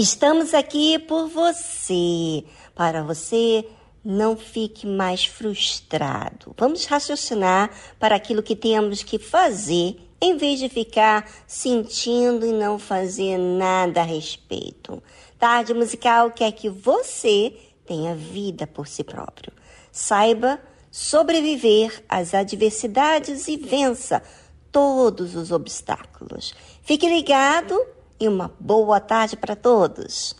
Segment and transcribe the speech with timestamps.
[0.00, 3.68] Estamos aqui por você, para você
[4.04, 6.54] não fique mais frustrado.
[6.56, 12.78] Vamos raciocinar para aquilo que temos que fazer, em vez de ficar sentindo e não
[12.78, 15.02] fazer nada a respeito.
[15.36, 17.52] Tarde Musical quer que você
[17.84, 19.52] tenha vida por si próprio.
[19.90, 20.60] Saiba
[20.92, 24.22] sobreviver às adversidades e vença
[24.70, 26.54] todos os obstáculos.
[26.84, 30.34] Fique ligado e uma boa tarde para todos.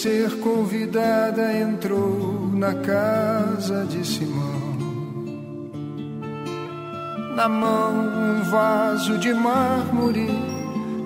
[0.00, 4.78] Ser convidada, entrou na casa de Simão.
[7.36, 10.30] Na mão, um vaso de mármore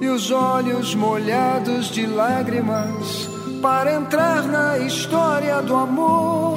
[0.01, 3.29] e os olhos molhados de lágrimas
[3.61, 6.57] para entrar na história do amor,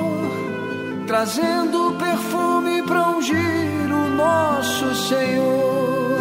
[1.08, 6.18] trazendo perfume para ungir o nosso Senhor.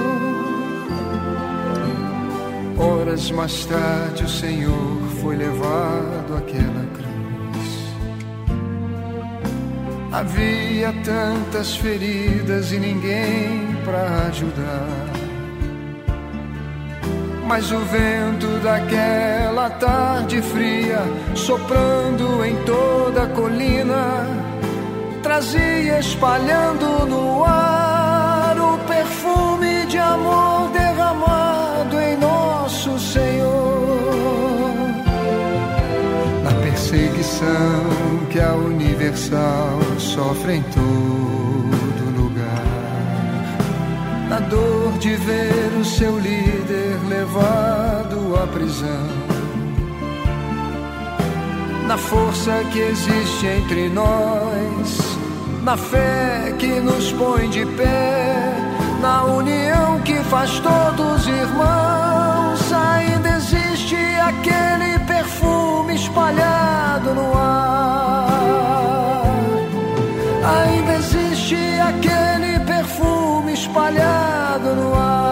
[2.78, 7.68] Horas mais tarde, o Senhor foi levado àquela cruz.
[10.12, 14.86] Havia tantas feridas e ninguém para ajudar.
[17.44, 21.00] Mas o vento daquela tarde fria,
[21.34, 24.26] soprando em toda a colina,
[25.24, 30.55] trazia espalhando no ar o perfume de amor
[37.36, 42.64] perseguição que a universal sofre em todo lugar.
[44.28, 49.26] Na dor de ver o seu líder levado à prisão.
[51.86, 55.18] Na força que existe entre nós,
[55.62, 58.54] na fé que nos põe de pé,
[59.00, 68.30] na união que faz todos irmãos, ainda existe aquele perfume espalhado no ar.
[70.56, 75.26] Ainda existe aquele perfume espalhado no ar.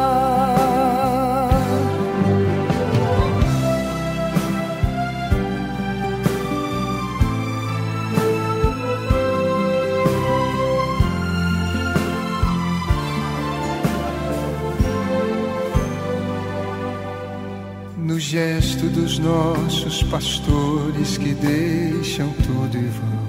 [17.96, 18.63] No gesto
[18.94, 23.24] dos nossos pastores que deixam tudo e vão.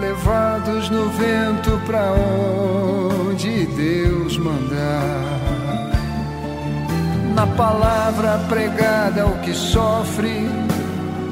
[0.00, 5.40] Levados no vento para onde Deus mandar.
[7.34, 10.46] Na palavra pregada ao que sofre,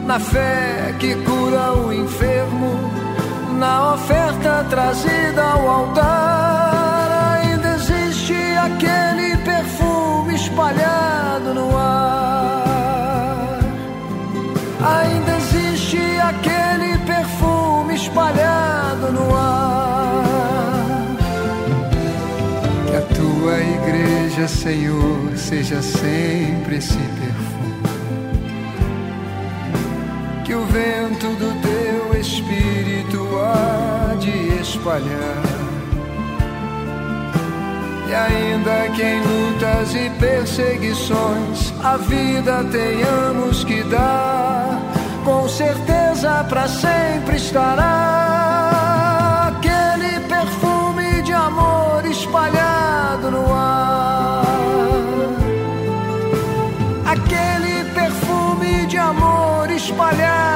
[0.06, 2.78] na fé que cura o enfermo,
[3.58, 6.47] na oferta trazida ao altar,
[10.58, 13.60] espalhado no ar.
[14.80, 21.16] Ainda existe aquele perfume espalhado no ar.
[22.88, 27.92] Que a tua igreja, Senhor, seja sempre esse perfume.
[30.44, 35.47] Que o vento do teu espírito há de espalhar.
[38.08, 44.80] E ainda que em lutas e perseguições a vida tenhamos que dar,
[45.22, 47.88] com certeza para sempre estará
[49.48, 54.42] aquele perfume de amor espalhado no ar.
[57.04, 60.47] Aquele perfume de amor espalhado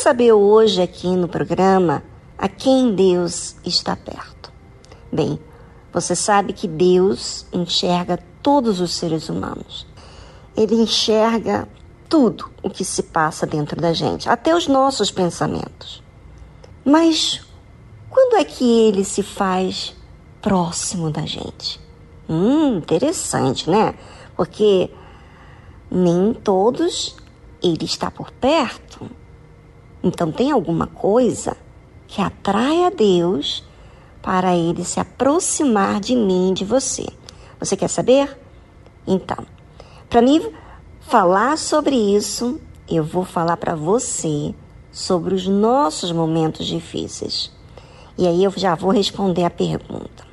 [0.00, 2.02] saber hoje aqui no programa
[2.38, 4.50] a quem Deus está perto.
[5.12, 5.38] Bem,
[5.92, 9.86] você sabe que Deus enxerga todos os seres humanos.
[10.56, 11.68] Ele enxerga
[12.08, 16.02] tudo o que se passa dentro da gente, até os nossos pensamentos.
[16.84, 17.42] Mas
[18.08, 19.94] quando é que ele se faz
[20.40, 21.78] próximo da gente?
[22.26, 23.94] Hum, interessante, né?
[24.34, 24.90] Porque
[25.90, 27.16] nem todos
[27.62, 29.19] ele está por perto.
[30.02, 31.56] Então tem alguma coisa
[32.06, 33.64] que atrai a Deus
[34.22, 37.06] para ele se aproximar de mim, de você.
[37.58, 38.38] Você quer saber?
[39.06, 39.38] Então,
[40.08, 40.42] para mim
[41.00, 44.54] falar sobre isso, eu vou falar para você
[44.90, 47.50] sobre os nossos momentos difíceis.
[48.18, 50.28] E aí eu já vou responder a pergunta.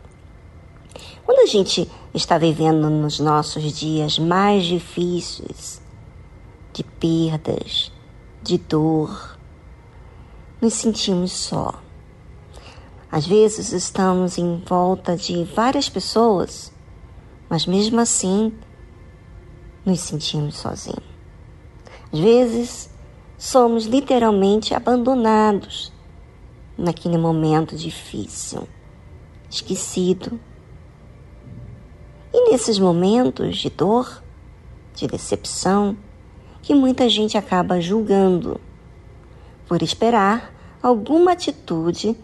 [1.23, 5.81] Quando a gente está vivendo nos nossos dias mais difíceis,
[6.73, 7.91] de perdas,
[8.41, 9.36] de dor,
[10.61, 11.73] nos sentimos só.
[13.11, 16.73] Às vezes estamos em volta de várias pessoas,
[17.49, 18.53] mas mesmo assim
[19.85, 21.03] nos sentimos sozinhos.
[22.11, 22.89] Às vezes
[23.37, 25.93] somos literalmente abandonados
[26.77, 28.67] naquele momento difícil,
[29.49, 30.39] esquecido.
[32.33, 34.21] E nesses momentos de dor,
[34.93, 35.95] de decepção,
[36.61, 38.59] que muita gente acaba julgando
[39.67, 42.17] por esperar alguma atitude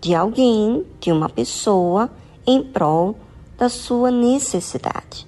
[0.00, 2.10] de alguém, de uma pessoa,
[2.46, 3.16] em prol
[3.56, 5.26] da sua necessidade.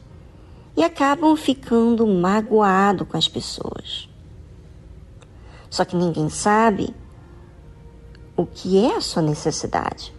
[0.76, 4.08] E acabam ficando magoado com as pessoas.
[5.68, 6.94] Só que ninguém sabe
[8.36, 10.14] o que é a sua necessidade.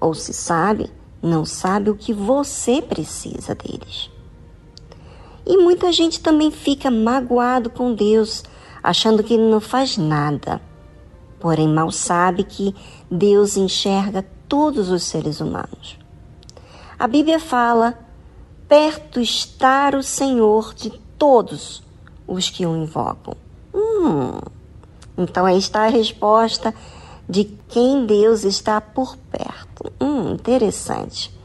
[0.00, 0.90] Ou se sabe,
[1.22, 4.10] não sabe o que você precisa deles.
[5.46, 8.44] E muita gente também fica magoado com Deus,
[8.82, 10.60] achando que não faz nada.
[11.38, 12.74] Porém, mal sabe que
[13.10, 15.98] Deus enxerga todos os seres humanos.
[16.98, 17.98] A Bíblia fala:
[18.68, 21.82] perto está o Senhor de todos
[22.26, 23.34] os que o invocam.
[23.74, 24.38] Hum,
[25.18, 26.74] então aí está a resposta
[27.28, 29.92] de quem Deus está por perto.
[30.00, 31.36] Hum, interessante.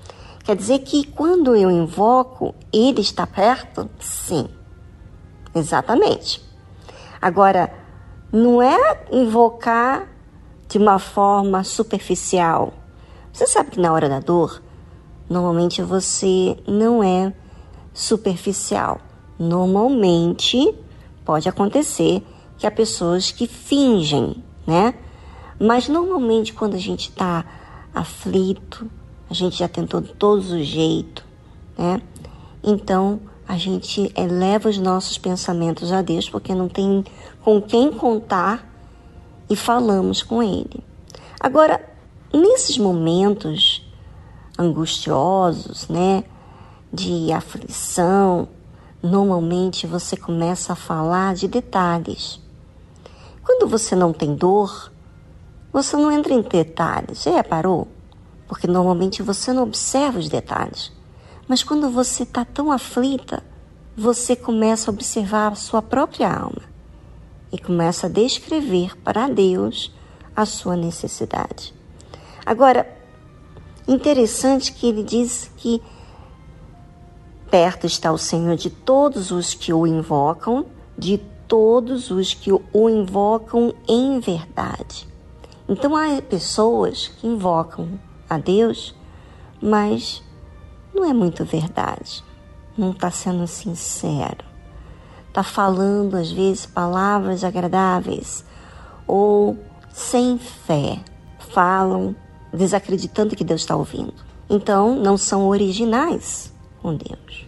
[0.43, 3.89] Quer dizer que quando eu invoco, ele está perto?
[3.99, 4.47] Sim,
[5.53, 6.46] exatamente.
[7.21, 7.73] Agora,
[8.31, 10.07] não é invocar
[10.67, 12.73] de uma forma superficial.
[13.31, 14.61] Você sabe que na hora da dor,
[15.29, 17.33] normalmente você não é
[17.93, 18.99] superficial.
[19.39, 20.73] Normalmente
[21.23, 22.23] pode acontecer
[22.57, 24.93] que há pessoas que fingem, né?
[25.59, 27.45] Mas normalmente quando a gente está
[27.93, 28.89] aflito,
[29.29, 31.23] a gente já tentou de todos os jeitos,
[31.77, 32.01] né?
[32.63, 37.05] Então a gente eleva os nossos pensamentos a Deus porque não tem
[37.41, 38.67] com quem contar
[39.49, 40.83] e falamos com Ele.
[41.39, 41.81] Agora,
[42.33, 43.87] nesses momentos
[44.59, 46.23] angustiosos, né,
[46.91, 48.49] de aflição,
[49.01, 52.41] normalmente você começa a falar de detalhes.
[53.43, 54.91] Quando você não tem dor,
[55.71, 57.23] você não entra em detalhes.
[57.23, 57.87] Já reparou?
[58.45, 60.91] Porque normalmente você não observa os detalhes.
[61.47, 63.43] Mas quando você está tão aflita,
[63.95, 66.61] você começa a observar a sua própria alma
[67.51, 69.91] e começa a descrever para Deus
[70.35, 71.73] a sua necessidade.
[72.45, 72.87] Agora,
[73.87, 75.81] interessante que ele diz que
[77.49, 80.65] perto está o Senhor de todos os que o invocam,
[80.97, 85.07] de todos os que o invocam em verdade.
[85.67, 87.99] Então há pessoas que invocam
[88.29, 88.93] a Deus,
[89.61, 90.21] mas
[90.97, 92.25] não é muito verdade
[92.77, 94.45] não está sendo sincero.
[95.27, 98.45] Está falando, às vezes, palavras agradáveis
[99.07, 99.57] ou
[99.91, 100.99] sem fé.
[101.39, 102.15] Falam
[102.53, 104.13] desacreditando que Deus está ouvindo.
[104.49, 107.45] Então, não são originais com Deus.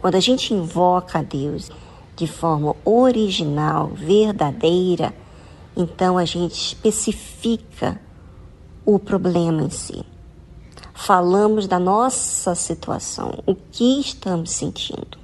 [0.00, 1.70] Quando a gente invoca a Deus
[2.16, 5.14] de forma original, verdadeira,
[5.76, 8.00] então a gente especifica
[8.84, 10.04] o problema em si
[11.02, 15.18] falamos da nossa situação, o que estamos sentindo.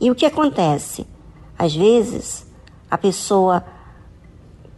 [0.00, 1.04] E o que acontece?
[1.58, 2.46] Às vezes,
[2.88, 3.64] a pessoa,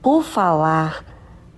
[0.00, 1.04] por falar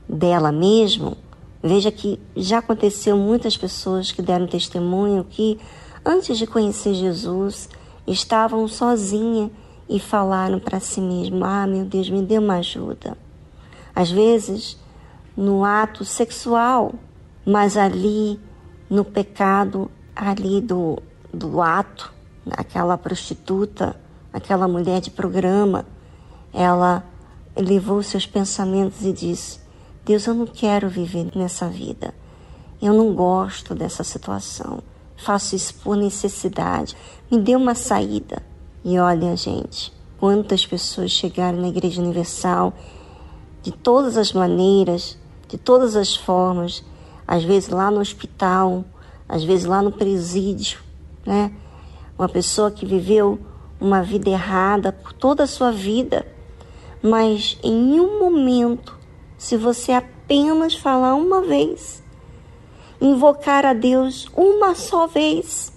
[0.09, 1.17] dela mesma,
[1.63, 5.61] veja que já aconteceu muitas pessoas que deram testemunho que,
[6.05, 7.69] antes de conhecer Jesus,
[8.09, 9.53] estavam sozinhas
[9.89, 13.17] e falaram para si mesmo: Ah, meu Deus, me dê uma ajuda.
[13.95, 14.77] Às vezes,
[15.37, 16.93] no ato sexual,
[17.45, 18.39] mas ali
[18.89, 20.99] no pecado, ali do,
[21.33, 22.13] do ato,
[22.51, 23.97] aquela prostituta,
[24.33, 25.87] aquela mulher de programa,
[26.53, 27.05] ela
[27.57, 29.61] levou seus pensamentos e disse:
[30.05, 32.15] Deus, eu não quero viver nessa vida.
[32.81, 34.83] Eu não gosto dessa situação.
[35.17, 36.97] Faço isso por necessidade.
[37.31, 38.43] Me dê uma saída.
[38.83, 42.73] E olha, gente, quantas pessoas chegaram na Igreja Universal
[43.63, 46.83] de todas as maneiras, de todas as formas,
[47.31, 48.85] às vezes lá no hospital,
[49.29, 50.81] às vezes lá no presídio,
[51.25, 51.53] né?
[52.19, 53.39] uma pessoa que viveu
[53.81, 56.27] uma vida errada por toda a sua vida,
[57.01, 58.99] mas em um momento,
[59.39, 62.03] se você apenas falar uma vez,
[63.01, 65.73] invocar a Deus uma só vez,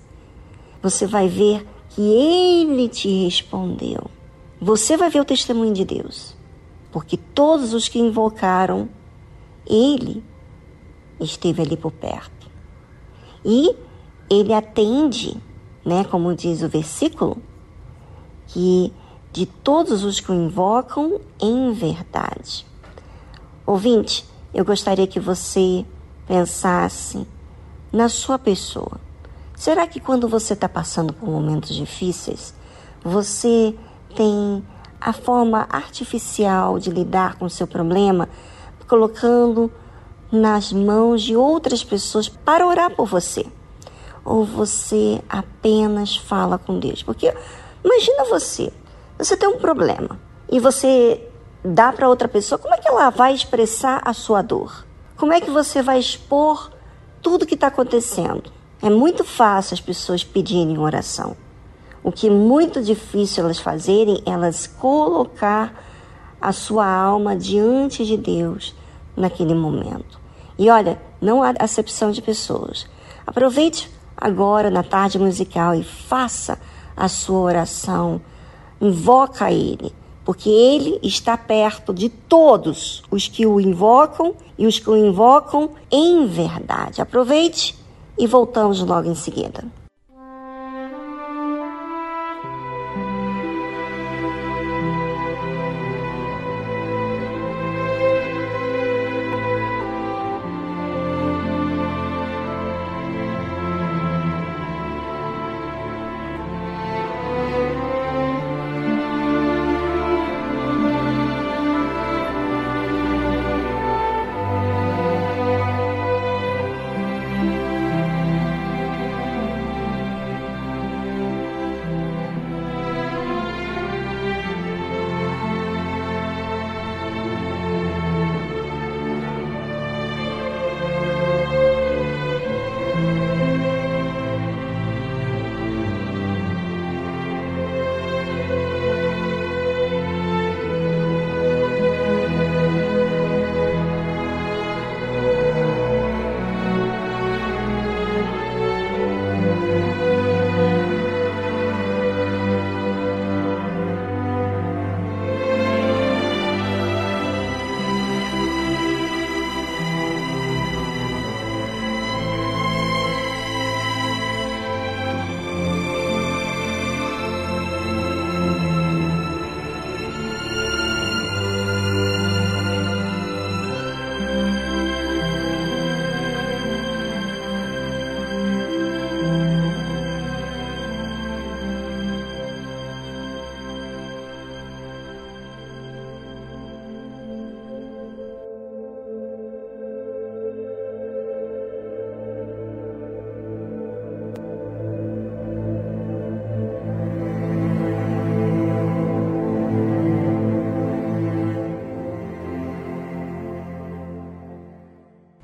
[0.82, 4.10] você vai ver que Ele te respondeu.
[4.60, 6.36] Você vai ver o testemunho de Deus,
[6.92, 8.90] porque todos os que invocaram,
[9.68, 10.24] Ele
[11.24, 12.50] esteve ali por perto.
[13.44, 13.76] E
[14.30, 15.38] Ele atende,
[15.86, 17.38] né, como diz o versículo,
[18.48, 18.94] que
[19.32, 22.66] de todos os que o invocam em verdade.
[23.66, 25.86] Ouvinte, eu gostaria que você
[26.28, 27.28] pensasse
[27.92, 29.00] na sua pessoa.
[29.56, 32.54] Será que quando você está passando por momentos difíceis,
[33.04, 33.76] você
[34.16, 34.64] tem
[35.00, 38.30] a forma artificial de lidar com o seu problema,
[38.88, 39.72] colocando
[40.34, 43.46] nas mãos de outras pessoas para orar por você?
[44.26, 47.04] Ou você apenas fala com Deus?
[47.04, 47.32] Porque
[47.86, 48.74] imagina você,
[49.16, 50.20] você tem um problema
[50.52, 51.30] e você
[51.64, 54.86] dá para outra pessoa, como é que ela vai expressar a sua dor?
[55.16, 56.72] Como é que você vai expor
[57.22, 58.52] tudo que está acontecendo?
[58.82, 61.38] É muito fácil as pessoas pedirem oração.
[62.04, 65.82] O que é muito difícil elas fazerem, elas colocar
[66.42, 68.76] a sua alma diante de Deus
[69.16, 70.23] naquele momento.
[70.58, 72.86] E olha, não há acepção de pessoas.
[73.26, 76.60] Aproveite agora na tarde musical e faça
[76.96, 78.22] a sua oração.
[78.80, 79.94] Invoca Ele,
[80.24, 85.72] porque Ele está perto de todos os que o invocam e os que o invocam
[85.92, 87.02] em verdade.
[87.02, 87.78] Aproveite
[88.18, 89.64] e voltamos logo em seguida.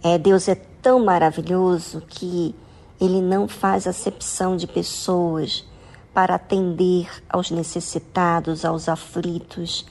[0.01, 2.55] É, Deus é tão maravilhoso que
[2.99, 5.65] Ele não faz acepção de pessoas
[6.13, 9.85] para atender aos necessitados, aos aflitos.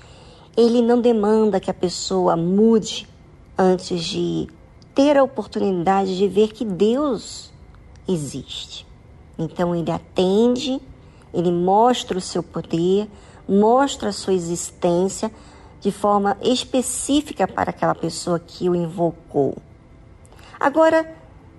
[0.57, 3.07] Ele não demanda que a pessoa mude
[3.57, 4.49] antes de
[4.95, 7.53] ter a oportunidade de ver que Deus
[8.09, 8.87] existe.
[9.39, 10.81] Então ele atende,
[11.33, 13.09] ele mostra o seu poder,
[13.47, 15.31] mostra a sua existência
[15.81, 19.57] de forma específica para aquela pessoa que o invocou.
[20.61, 21.09] Agora,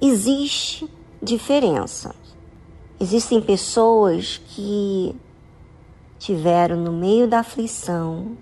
[0.02, 0.90] existe
[1.24, 2.14] diferença.
[3.00, 5.16] Existem pessoas que
[6.18, 8.38] tiveram no meio da aflição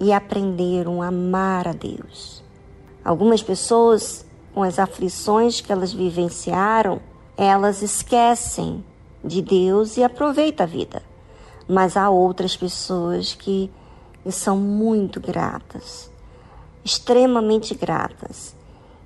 [0.00, 2.42] e aprenderam a amar a Deus.
[3.04, 7.00] Algumas pessoas, com as aflições que elas vivenciaram,
[7.36, 8.84] elas esquecem
[9.22, 11.00] de Deus e aproveitam a vida.
[11.68, 13.70] Mas há outras pessoas que
[14.30, 16.10] são muito gratas,
[16.84, 18.56] extremamente gratas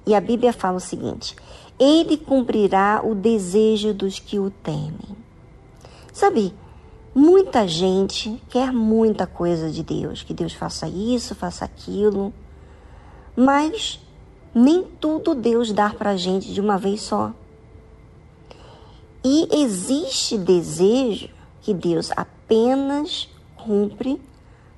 [0.08, 1.36] e a Bíblia fala o seguinte:
[1.78, 5.18] Ele cumprirá o desejo dos que o temem.
[6.14, 6.54] Sabe,
[7.14, 12.32] muita gente quer muita coisa de Deus, que Deus faça isso, faça aquilo,
[13.36, 14.00] mas
[14.54, 17.30] nem tudo Deus dá para a gente de uma vez só.
[19.22, 21.28] E existe desejo
[21.60, 24.18] que Deus apenas cumpre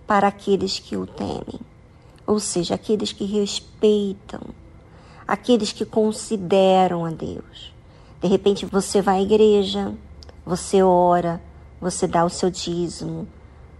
[0.08, 1.60] para aqueles que o temem,
[2.26, 4.40] ou seja, aqueles que respeitam,
[5.30, 7.72] aqueles que consideram a Deus.
[8.20, 9.94] De repente você vai à igreja,
[10.44, 11.40] você ora,
[11.80, 13.28] você dá o seu dízimo,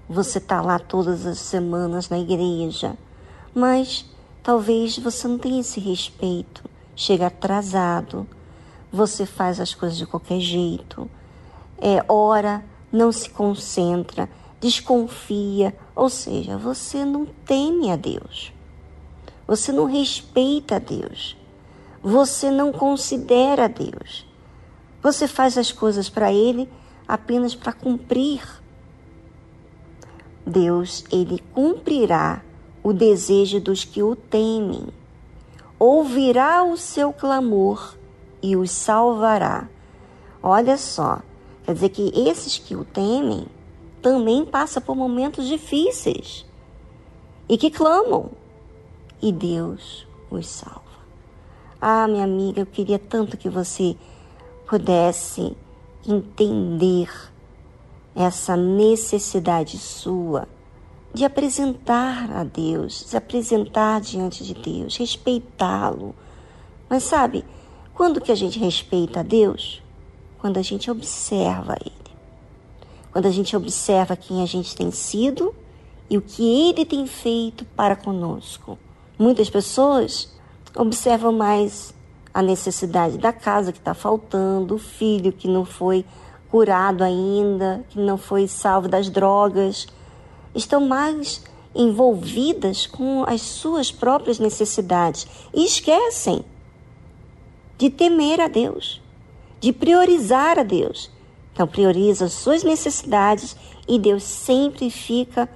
[0.08, 2.96] você está lá todas as semanas na igreja,
[3.52, 4.08] mas
[4.44, 6.62] talvez você não tenha esse respeito,
[6.94, 8.28] chega atrasado,
[8.92, 11.10] você faz as coisas de qualquer jeito,
[11.78, 18.52] é, ora, não se concentra, desconfia, ou seja, você não teme a Deus,
[19.48, 21.39] você não respeita a Deus,
[22.02, 24.26] você não considera Deus,
[25.02, 26.68] você faz as coisas para Ele
[27.06, 28.42] apenas para cumprir.
[30.46, 32.42] Deus, Ele cumprirá
[32.82, 34.86] o desejo dos que o temem,
[35.78, 37.96] ouvirá o seu clamor
[38.42, 39.68] e os salvará.
[40.42, 41.20] Olha só,
[41.64, 43.46] quer dizer que esses que o temem
[44.00, 46.46] também passam por momentos difíceis
[47.48, 48.30] e que clamam,
[49.20, 50.79] e Deus os salva.
[51.82, 53.96] Ah, minha amiga, eu queria tanto que você
[54.68, 55.56] pudesse
[56.06, 57.10] entender
[58.14, 60.46] essa necessidade sua
[61.14, 66.14] de apresentar a Deus, de apresentar diante de Deus, respeitá-lo.
[66.86, 67.46] Mas sabe,
[67.94, 69.82] quando que a gente respeita a Deus?
[70.38, 71.94] Quando a gente observa Ele.
[73.10, 75.54] Quando a gente observa quem a gente tem sido
[76.10, 78.78] e o que Ele tem feito para conosco.
[79.18, 80.38] Muitas pessoas
[80.76, 81.94] observam mais
[82.32, 86.04] a necessidade da casa que está faltando, o filho que não foi
[86.50, 89.86] curado ainda, que não foi salvo das drogas,
[90.54, 91.42] estão mais
[91.74, 96.44] envolvidas com as suas próprias necessidades e esquecem
[97.78, 99.00] de temer a Deus,
[99.60, 101.10] de priorizar a Deus.
[101.52, 103.56] Então, prioriza as suas necessidades
[103.86, 105.48] e Deus sempre fica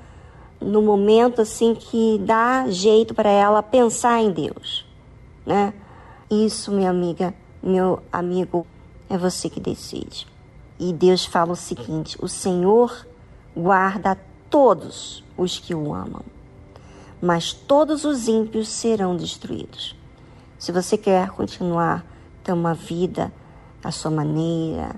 [0.60, 4.86] no momento assim que dá jeito para ela pensar em Deus,
[5.44, 5.72] né?
[6.30, 8.66] Isso, minha amiga, meu amigo,
[9.08, 10.26] é você que decide.
[10.78, 13.06] E Deus fala o seguinte: o Senhor
[13.56, 14.18] guarda
[14.50, 16.22] todos os que o amam,
[17.20, 19.96] mas todos os ímpios serão destruídos.
[20.58, 22.04] Se você quer continuar
[22.42, 23.32] ter uma vida
[23.82, 24.94] à sua maneira,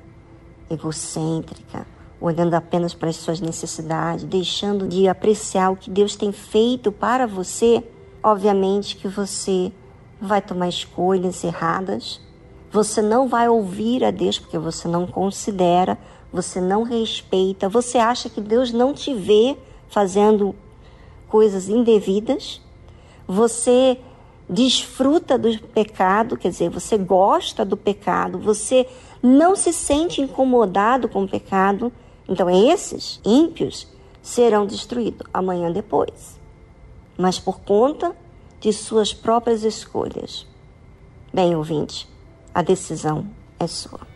[0.71, 1.87] egocêntrica,
[2.21, 7.27] olhando apenas para as suas necessidades, deixando de apreciar o que Deus tem feito para
[7.27, 7.85] você,
[8.23, 9.73] obviamente que você
[10.21, 12.21] vai tomar escolhas erradas.
[12.71, 15.99] Você não vai ouvir a Deus porque você não considera,
[16.33, 19.57] você não respeita, você acha que Deus não te vê
[19.89, 20.55] fazendo
[21.29, 22.61] coisas indevidas.
[23.27, 23.99] Você
[24.49, 28.87] desfruta do pecado, quer dizer, você gosta do pecado, você
[29.23, 31.93] não se sente incomodado com o pecado,
[32.29, 33.89] então esses ímpios
[34.23, 36.39] serão destruídos amanhã depois.
[37.17, 38.15] Mas por conta
[38.67, 40.45] de suas próprias escolhas.
[41.33, 42.09] Bem, ouvinte,
[42.53, 43.25] a decisão
[43.61, 44.16] é sua.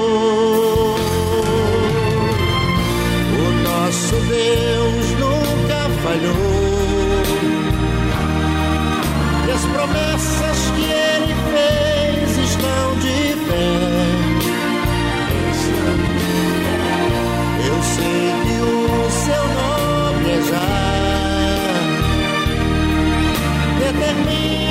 [3.91, 6.33] Nosso Deus nunca falhou.
[9.45, 13.67] E as promessas que ele fez estão de pé.
[17.67, 18.73] Eu sei que o
[19.11, 20.71] seu nome é já.
[23.79, 24.70] Determine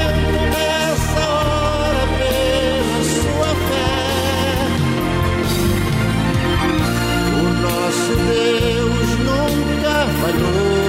[8.15, 10.80] Deus nunca falhou.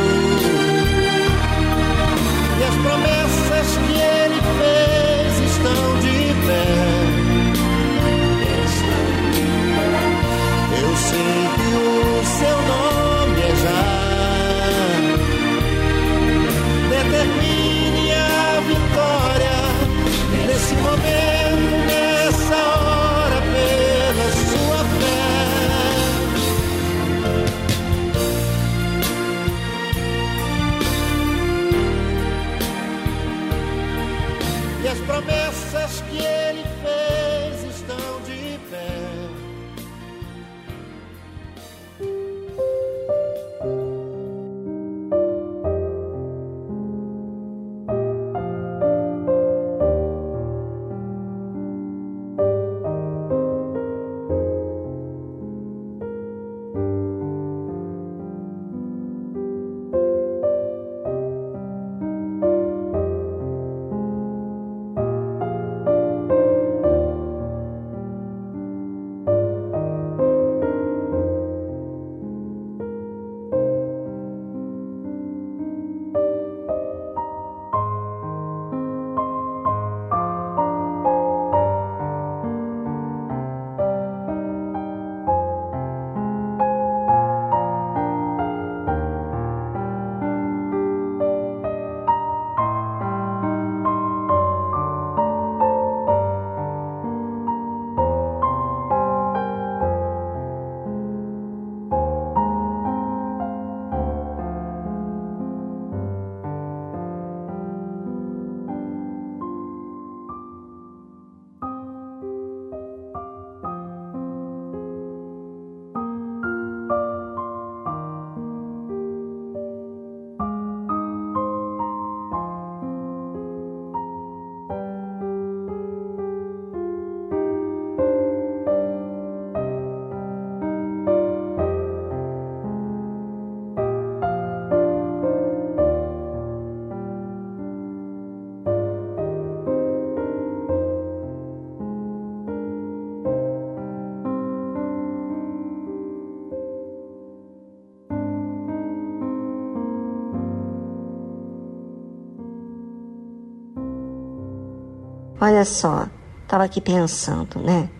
[155.44, 156.06] Olha só,
[156.44, 157.90] estava aqui pensando, né?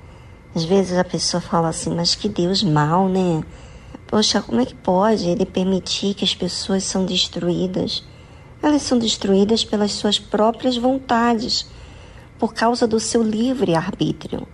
[0.55, 3.43] Às vezes a pessoa fala assim, mas que Deus mal, né?
[4.07, 8.05] Poxa, como é que pode ele permitir que as pessoas são destruídas?
[8.63, 11.67] Elas são destruídas pelas suas próprias vontades,
[12.39, 14.47] por causa do seu livre arbítrio.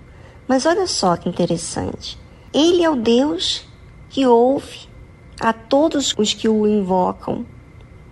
[0.49, 2.19] Mas olha só que interessante.
[2.55, 3.67] Ele é o Deus
[4.09, 4.89] que ouve
[5.39, 7.45] a todos os que o invocam,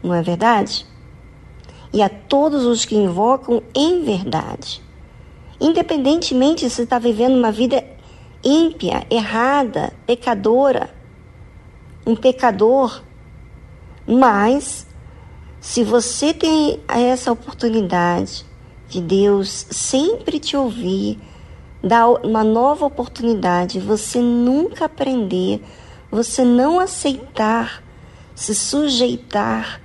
[0.03, 0.85] não é verdade?
[1.97, 4.83] E a todos os que invocam em verdade.
[5.59, 7.83] Independentemente se está vivendo uma vida
[8.45, 10.91] ímpia, errada, pecadora,
[12.07, 13.03] um pecador,
[14.07, 14.87] mas
[15.59, 18.45] se você tem essa oportunidade
[18.91, 21.19] de Deus sempre te ouvir,
[21.83, 25.65] dar uma nova oportunidade, você nunca aprender,
[26.11, 27.83] você não aceitar,
[28.35, 29.81] se sujeitar.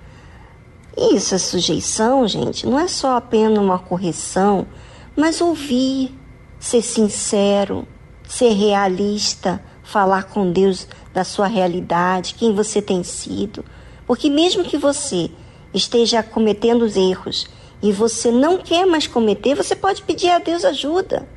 [0.98, 4.68] Isso é sujeição, gente, não é só apenas uma correção
[5.16, 6.18] mas ouvir,
[6.60, 7.88] ser sincero,
[8.28, 13.66] ser realista, falar com Deus da sua realidade, quem você tem sido.
[14.08, 15.30] Porque mesmo que você
[15.74, 17.48] esteja cometendo os erros
[17.82, 21.28] e você não quer mais cometer, você pode pedir a Deus ajuda.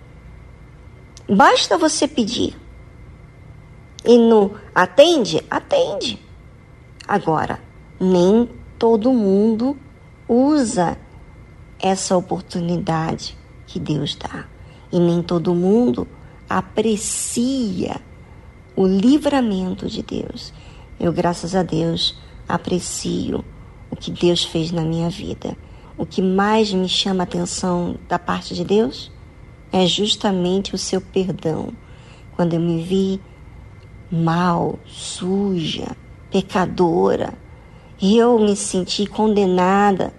[1.28, 2.56] Basta você pedir.
[4.04, 5.42] E não atende?
[5.50, 6.22] Atende.
[7.08, 7.58] Agora,
[7.98, 8.48] nem
[8.84, 9.78] todo mundo
[10.28, 10.98] usa
[11.80, 13.34] essa oportunidade
[13.66, 14.46] que Deus dá.
[14.92, 16.06] E nem todo mundo
[16.46, 17.98] aprecia
[18.76, 20.52] o livramento de Deus.
[21.00, 22.14] Eu, graças a Deus,
[22.46, 23.42] aprecio
[23.90, 25.56] o que Deus fez na minha vida.
[25.96, 29.10] O que mais me chama a atenção da parte de Deus
[29.72, 31.70] é justamente o seu perdão.
[32.36, 33.18] Quando eu me vi
[34.12, 35.96] mal, suja,
[36.30, 37.42] pecadora,
[38.00, 40.12] eu me senti condenada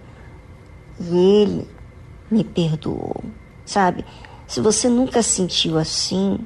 [1.00, 1.68] e Ele
[2.30, 3.22] me perdoou
[3.66, 4.04] sabe?
[4.46, 6.38] Se você nunca sentiu assim,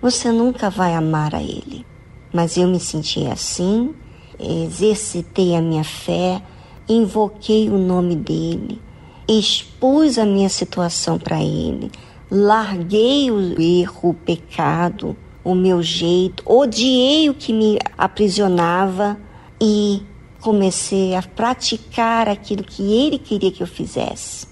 [0.00, 1.84] você nunca vai amar a Ele.
[2.32, 3.94] Mas eu me senti assim,
[4.38, 6.40] exercitei a minha fé,
[6.88, 8.80] invoquei o nome dele,
[9.26, 11.90] expus a minha situação para Ele,
[12.30, 19.18] larguei o erro, o pecado, o meu jeito, odiei o que me aprisionava
[19.60, 20.02] e
[20.40, 24.46] comecei a praticar aquilo que Ele queria que eu fizesse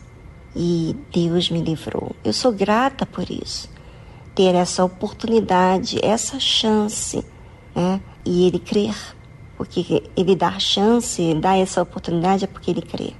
[0.54, 2.16] e Deus me livrou.
[2.24, 3.68] Eu sou grata por isso,
[4.34, 7.24] ter essa oportunidade, essa chance,
[7.74, 8.00] né?
[8.24, 8.96] E Ele crer,
[9.56, 13.12] porque Ele dá chance, dá essa oportunidade é porque Ele crê.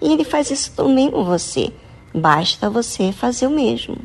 [0.00, 1.72] E Ele faz isso também com você.
[2.14, 3.96] Basta você fazer o mesmo.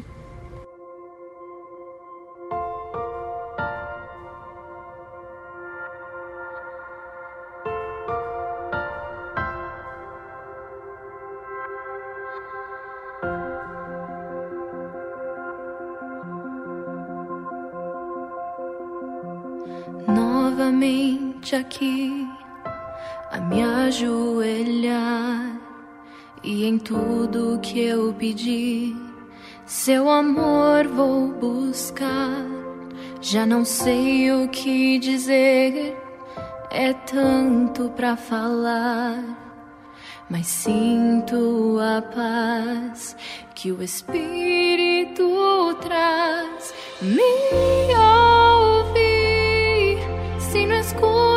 [21.48, 22.28] Novamente aqui
[23.32, 25.58] a me ajoelhar
[26.44, 28.96] e em tudo que eu pedi,
[29.66, 32.46] seu amor vou buscar.
[33.22, 35.98] Já não sei o que dizer,
[36.70, 39.24] é tanto para falar,
[40.30, 43.16] mas sinto a paz
[43.56, 45.28] que o Espírito
[45.82, 46.74] traz.
[47.02, 47.22] Me
[47.96, 49.18] ouvir
[50.40, 51.37] se no escuro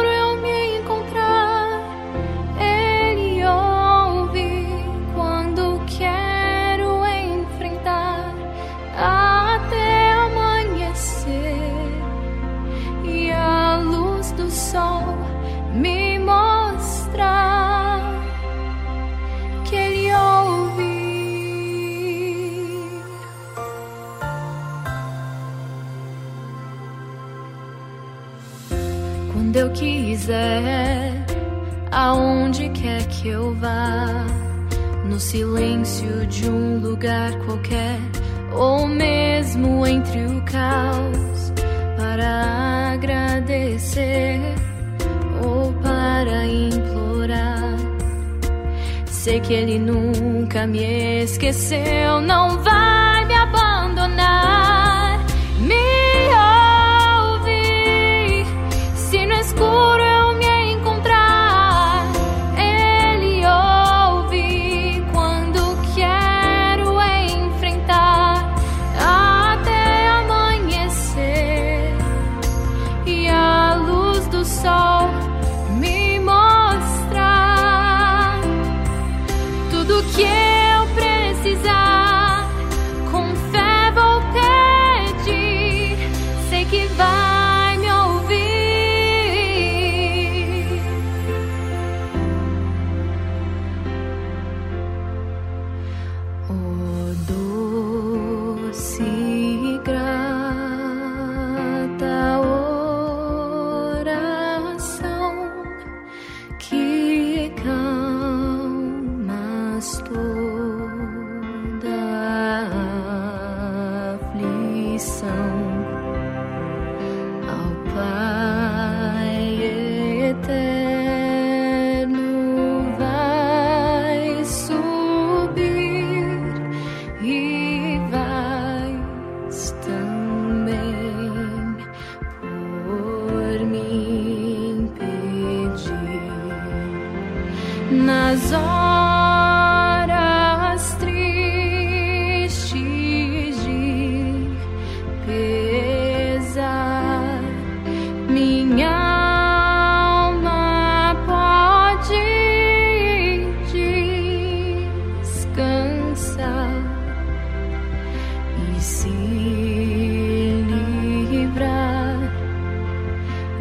[29.51, 31.13] Quando eu quiser,
[31.91, 34.25] aonde quer que eu vá,
[35.05, 37.99] no silêncio de um lugar qualquer,
[38.53, 41.53] ou mesmo entre o caos,
[41.97, 44.39] para agradecer
[45.45, 47.75] ou para implorar.
[49.07, 54.80] Sei que ele nunca me esqueceu, não vai me abandonar.
[59.61, 60.10] Se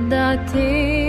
[0.09, 1.08] da tentação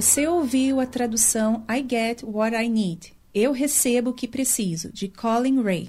[0.00, 3.12] Você ouviu a tradução I Get What I Need.
[3.34, 5.88] Eu recebo o que preciso, de Colin Ray.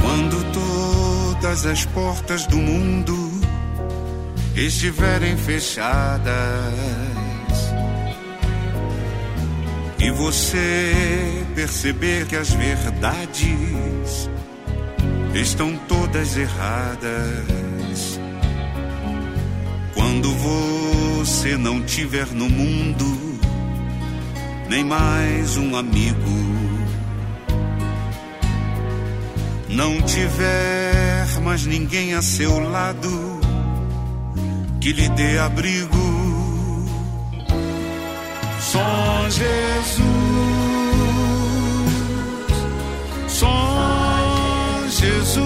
[0.00, 3.19] Quando todas as portas do mundo
[4.54, 6.32] estiverem fechadas
[9.98, 14.28] e você perceber que as verdades
[15.34, 18.20] estão todas erradas.
[19.94, 23.38] Quando você não tiver no mundo
[24.68, 26.50] nem mais um amigo,
[29.68, 33.29] não tiver mais ninguém a seu lado
[34.80, 35.98] que lhe dê abrigo.
[38.60, 40.00] Só Jesus,
[43.28, 45.42] só Jesus,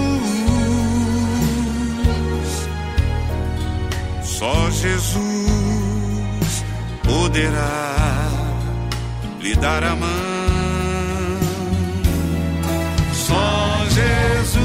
[4.23, 6.63] só Jesus
[7.03, 8.29] poderá
[9.41, 10.09] lhe dar a mão.
[13.13, 14.64] Só Jesus,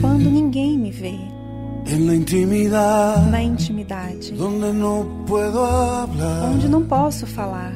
[0.00, 1.18] Quando ninguém me vê,
[3.30, 4.34] na intimidade,
[6.54, 7.72] onde não posso falar.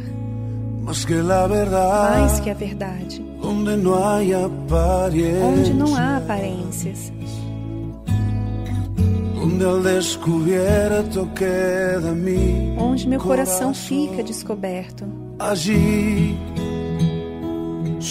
[2.20, 3.22] Más que a verdade,
[5.42, 7.12] onde não há aparências,
[12.78, 15.04] onde meu coração fica descoberto.
[15.38, 16.36] Allí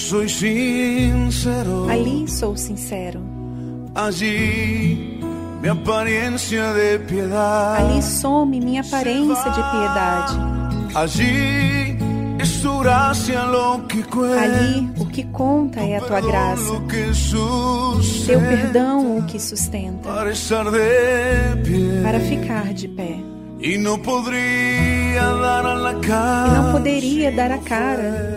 [0.08, 3.20] soy sincero, Ali sou sincero,
[3.94, 5.20] allí
[5.62, 10.34] mi apariencia de piedad, ali some minha aparência de piedade,
[10.96, 11.98] allí
[12.40, 16.72] es tu gracia lo que cuenta, ali o que conta é a tua graça,
[18.26, 22.02] teu perdão o que sustenta, para estar de pie.
[22.02, 23.20] Para ficar de pé.
[23.60, 23.98] E não
[26.72, 28.37] poderia dar a cara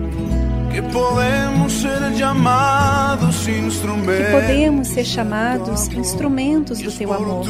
[4.17, 7.45] que podemos ser chamados instrumentos do teu amor.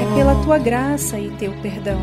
[0.00, 1.98] É pela tua graça e teu perdão.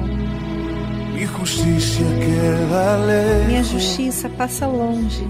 [3.48, 5.28] Minha justiça passa longe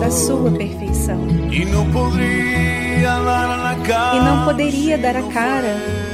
[0.00, 1.26] da sua perfeição.
[4.16, 6.13] E não poderia dar a cara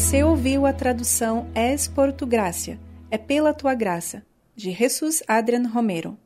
[0.00, 2.80] Você ouviu a tradução Es por tu gracia,
[3.10, 4.24] é pela tua graça,
[4.56, 6.16] de Jesus Adrian Romero.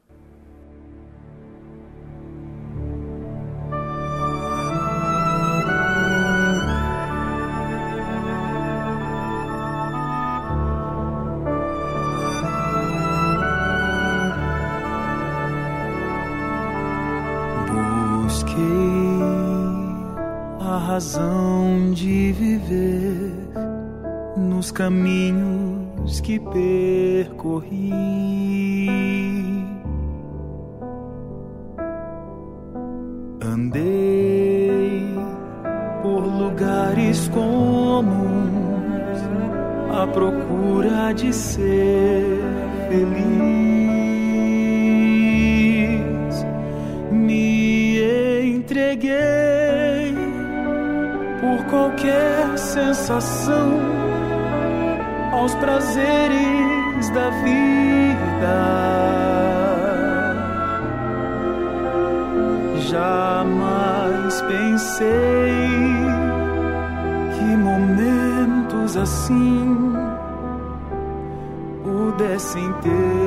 [24.75, 27.93] Caminhos que percorri.
[33.41, 35.15] Andei
[36.03, 38.15] por lugares comuns
[39.93, 42.41] à procura de ser
[42.89, 43.55] feliz.
[47.13, 50.15] Me entreguei
[51.41, 54.04] por qualquer sensação
[55.45, 58.57] aos prazeres da vida.
[62.89, 65.07] Jamais pensei
[67.35, 69.93] que momentos assim
[71.83, 73.24] pudessem terminar,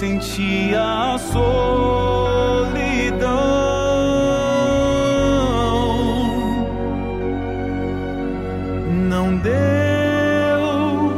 [0.00, 1.60] sentia a solidão.
[9.10, 11.12] Não deu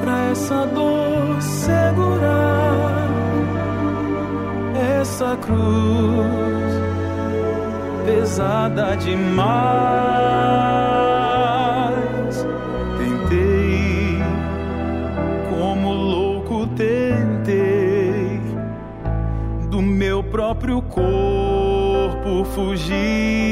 [0.00, 3.08] pra essa dor segurar
[5.00, 6.72] essa cruz
[8.06, 10.69] pesada demais.
[22.54, 23.49] Fugir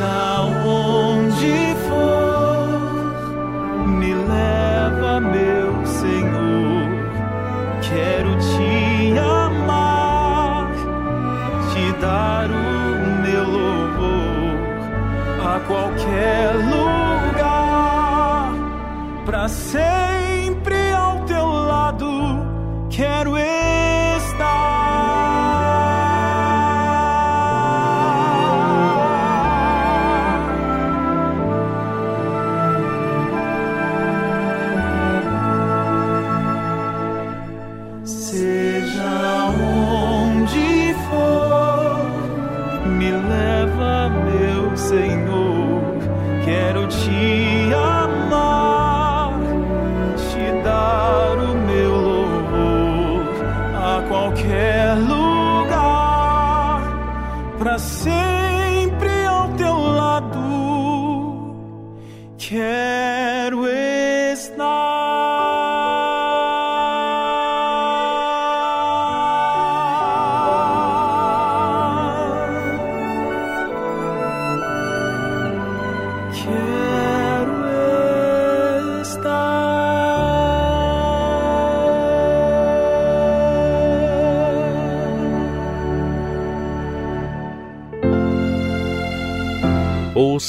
[0.00, 0.39] Seja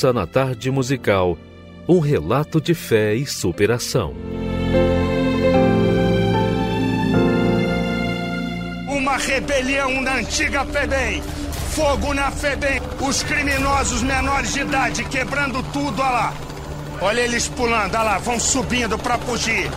[0.02, 1.38] Ouça na tarde musical
[1.88, 4.16] um relato de fé e superação.
[8.90, 11.22] Uma rebelião na antiga FEBEM.
[11.76, 12.82] Fogo na FEBEM.
[13.00, 16.34] Os criminosos menores de idade quebrando tudo, olha lá.
[17.00, 19.70] Olha eles pulando, olha lá, vão subindo pra fugir.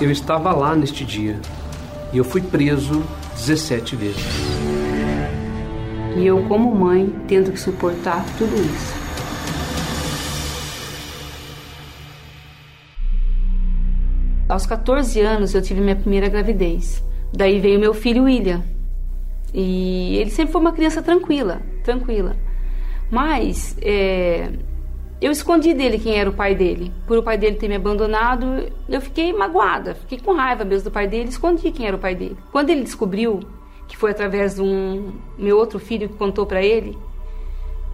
[0.00, 1.38] Eu estava lá neste dia
[2.14, 3.04] e eu fui preso
[3.34, 4.51] 17 vezes.
[6.16, 9.02] E eu, como mãe, tendo que suportar tudo isso.
[14.48, 17.02] Aos 14 anos eu tive minha primeira gravidez.
[17.32, 18.62] Daí veio meu filho William.
[19.54, 22.36] E ele sempre foi uma criança tranquila, tranquila.
[23.10, 24.50] Mas é,
[25.22, 26.92] eu escondi dele quem era o pai dele.
[27.06, 30.92] Por o pai dele ter me abandonado, eu fiquei magoada, fiquei com raiva mesmo do
[30.92, 32.36] pai dele, escondi quem era o pai dele.
[32.50, 33.40] Quando ele descobriu,
[33.92, 36.96] que foi através de um meu outro filho que contou para ele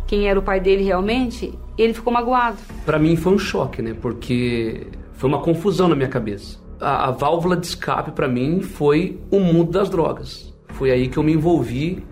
[0.07, 2.57] quem era o pai dele realmente, ele ficou magoado.
[2.87, 3.95] Para mim foi um choque, né?
[4.01, 6.59] Porque foi uma confusão na minha cabeça.
[6.81, 10.55] A, a válvula de escape para mim foi o mundo das drogas.
[10.69, 12.03] Foi aí que eu me envolvi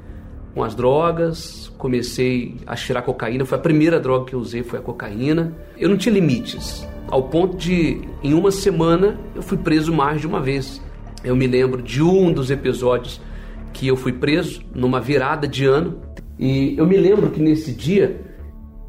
[0.52, 3.46] com as drogas, comecei a cheirar cocaína.
[3.46, 5.54] Foi a primeira droga que eu usei, foi a cocaína.
[5.78, 10.26] Eu não tinha limites, ao ponto de, em uma semana, eu fui preso mais de
[10.26, 10.82] uma vez.
[11.24, 13.22] Eu me lembro de um dos episódios
[13.76, 16.00] que eu fui preso numa virada de ano.
[16.38, 18.18] E eu me lembro que nesse dia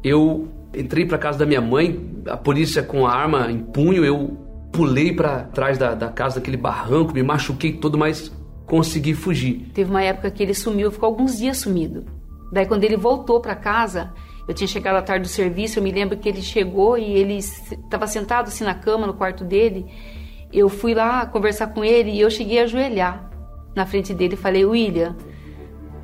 [0.02, 4.36] eu entrei para casa da minha mãe, a polícia com a arma em punho, eu
[4.72, 8.32] pulei para trás da, da casa daquele barranco, me machuquei todo, mas
[8.66, 9.70] consegui fugir.
[9.74, 12.06] Teve uma época que ele sumiu, ficou alguns dias sumido.
[12.50, 14.14] Daí quando ele voltou para casa,
[14.46, 17.36] eu tinha chegado à tarde do serviço, eu me lembro que ele chegou e ele
[17.36, 19.84] estava sentado assim na cama no quarto dele.
[20.50, 23.27] Eu fui lá conversar com ele e eu cheguei a ajoelhar
[23.74, 25.16] na frente dele e falei: "William,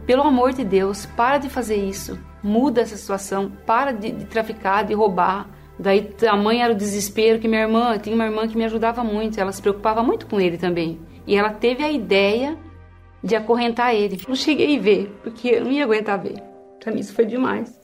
[0.07, 2.19] pelo amor de Deus, para de fazer isso.
[2.43, 5.49] Muda essa situação, para de, de traficar, de roubar.
[5.79, 9.03] Daí a mãe era o desespero que minha irmã, tinha uma irmã que me ajudava
[9.03, 11.01] muito, ela se preocupava muito com ele também.
[11.27, 12.57] E ela teve a ideia
[13.23, 14.21] de acorrentar ele.
[14.29, 16.37] Não cheguei a ver, porque eu não ia aguentar ver.
[16.79, 17.81] Pra mim isso foi demais.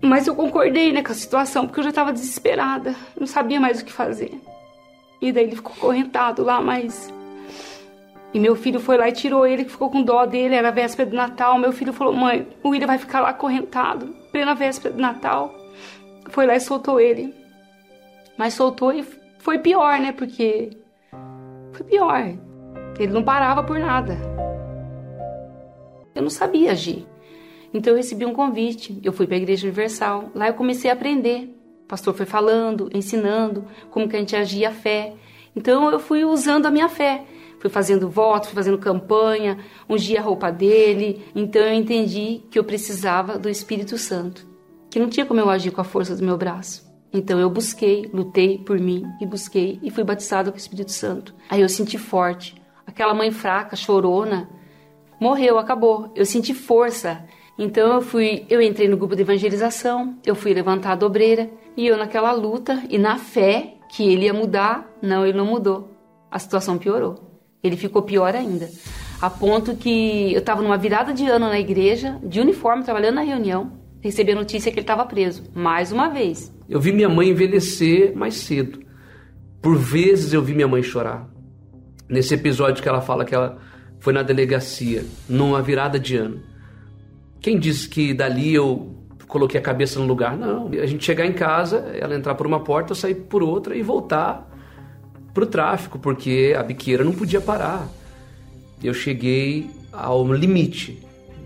[0.00, 3.80] Mas eu concordei né, com a situação, porque eu já estava desesperada, não sabia mais
[3.80, 4.40] o que fazer.
[5.20, 7.12] E daí ele ficou acorrentado lá, mas.
[8.36, 11.08] E meu filho foi lá e tirou ele, que ficou com dó dele, era véspera
[11.08, 11.58] de Natal.
[11.58, 15.54] Meu filho falou: mãe, o William vai ficar lá acorrentado, plena véspera de Natal.
[16.28, 17.34] Foi lá e soltou ele.
[18.36, 19.02] Mas soltou e
[19.38, 20.12] foi pior, né?
[20.12, 20.68] Porque
[21.72, 22.36] foi pior.
[22.98, 24.18] Ele não parava por nada.
[26.14, 27.06] Eu não sabia agir.
[27.72, 29.00] Então eu recebi um convite.
[29.02, 30.24] Eu fui para a Igreja Universal.
[30.34, 31.56] Lá eu comecei a aprender.
[31.84, 35.14] O pastor foi falando, ensinando como que a gente agia a fé.
[35.56, 37.24] Então eu fui usando a minha fé.
[37.66, 39.58] Fui fazendo votos, fui fazendo campanha,
[39.88, 41.24] ungia a roupa dele.
[41.34, 44.46] Então eu entendi que eu precisava do Espírito Santo.
[44.88, 46.86] Que não tinha como eu agir com a força do meu braço.
[47.12, 51.34] Então eu busquei, lutei por mim e busquei e fui batizado com o Espírito Santo.
[51.50, 52.54] Aí eu senti forte.
[52.86, 54.48] Aquela mãe fraca, chorona,
[55.20, 56.12] morreu, acabou.
[56.14, 57.26] Eu senti força.
[57.58, 61.84] Então eu fui, eu entrei no grupo de evangelização, eu fui levantar a dobreira e
[61.84, 65.90] eu naquela luta e na fé que ele ia mudar, não, ele não mudou.
[66.30, 67.26] A situação piorou.
[67.66, 68.68] Ele ficou pior ainda.
[69.20, 73.22] A ponto que eu estava numa virada de ano na igreja, de uniforme, trabalhando na
[73.22, 76.52] reunião, recebi a notícia que ele estava preso, mais uma vez.
[76.68, 78.80] Eu vi minha mãe envelhecer mais cedo.
[79.62, 81.28] Por vezes eu vi minha mãe chorar.
[82.08, 83.58] Nesse episódio que ela fala que ela
[83.98, 86.40] foi na delegacia, numa virada de ano.
[87.40, 88.94] Quem disse que dali eu
[89.26, 90.36] coloquei a cabeça no lugar?
[90.36, 90.68] Não.
[90.68, 93.82] A gente chegar em casa, ela entrar por uma porta, eu sair por outra e
[93.82, 94.55] voltar
[95.36, 97.86] para o tráfico, porque a biqueira não podia parar.
[98.82, 100.98] Eu cheguei ao limite,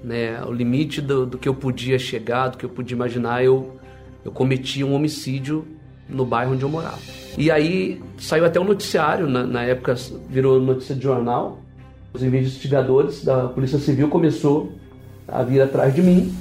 [0.04, 0.38] né?
[0.38, 3.44] Ao limite do, do que eu podia chegar, do que eu podia imaginar.
[3.44, 3.80] Eu,
[4.24, 5.66] eu cometi um homicídio
[6.08, 7.00] no bairro onde eu morava.
[7.36, 9.96] E aí saiu até um noticiário, na, na época
[10.28, 11.60] virou notícia de jornal.
[12.12, 14.72] Os investigadores da Polícia Civil começou
[15.26, 16.32] a vir atrás de mim.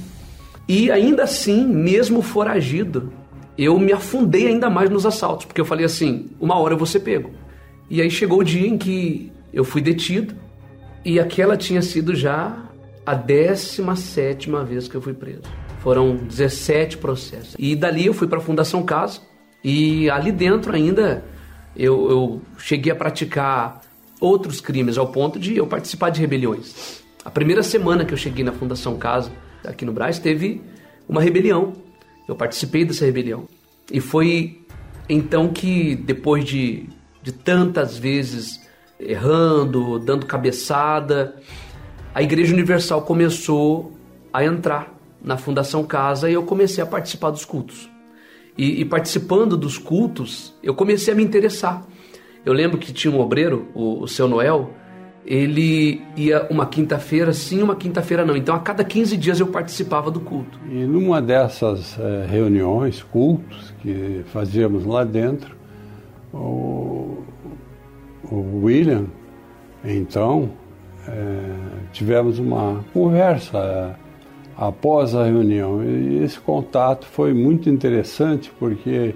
[0.68, 3.12] E ainda assim, mesmo foragido,
[3.62, 6.86] eu me afundei ainda mais nos assaltos, porque eu falei assim: uma hora eu vou
[6.86, 7.30] ser pego.
[7.90, 10.34] E aí chegou o dia em que eu fui detido,
[11.04, 12.56] e aquela tinha sido já
[13.04, 15.42] a 17 vez que eu fui preso.
[15.82, 17.56] Foram 17 processos.
[17.58, 19.20] E dali eu fui para a Fundação Casa,
[19.62, 21.24] e ali dentro ainda
[21.76, 23.82] eu, eu cheguei a praticar
[24.20, 27.02] outros crimes, ao ponto de eu participar de rebeliões.
[27.24, 29.30] A primeira semana que eu cheguei na Fundação Casa,
[29.66, 30.62] aqui no Brás, teve
[31.08, 31.72] uma rebelião.
[32.30, 33.48] Eu participei dessa rebelião.
[33.90, 34.62] E foi
[35.08, 36.88] então que, depois de,
[37.20, 38.60] de tantas vezes
[39.00, 41.34] errando, dando cabeçada,
[42.14, 43.92] a Igreja Universal começou
[44.32, 47.90] a entrar na Fundação Casa e eu comecei a participar dos cultos.
[48.56, 51.84] E, e participando dos cultos, eu comecei a me interessar.
[52.46, 54.72] Eu lembro que tinha um obreiro, o, o seu Noel,
[55.24, 58.36] ele ia uma quinta-feira sim, uma quinta-feira não.
[58.36, 60.58] Então a cada 15 dias eu participava do culto.
[60.68, 65.56] E numa dessas é, reuniões, cultos que fazíamos lá dentro,
[66.32, 67.22] o,
[68.30, 69.06] o William,
[69.84, 70.50] então,
[71.08, 71.54] é,
[71.92, 73.94] tivemos uma conversa é,
[74.56, 75.82] após a reunião.
[75.82, 79.14] E esse contato foi muito interessante porque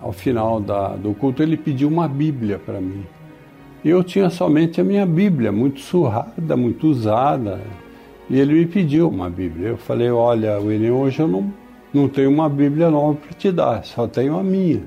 [0.00, 3.06] ao final da, do culto ele pediu uma Bíblia para mim.
[3.84, 7.60] Eu tinha somente a minha Bíblia, muito surrada, muito usada.
[8.30, 9.68] E ele me pediu uma Bíblia.
[9.68, 11.52] Eu falei: Olha, William, hoje eu não,
[11.92, 14.82] não tenho uma Bíblia nova para te dar, só tenho a minha.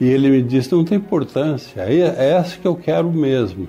[0.00, 3.66] E ele me disse: Não tem importância, é essa que eu quero mesmo.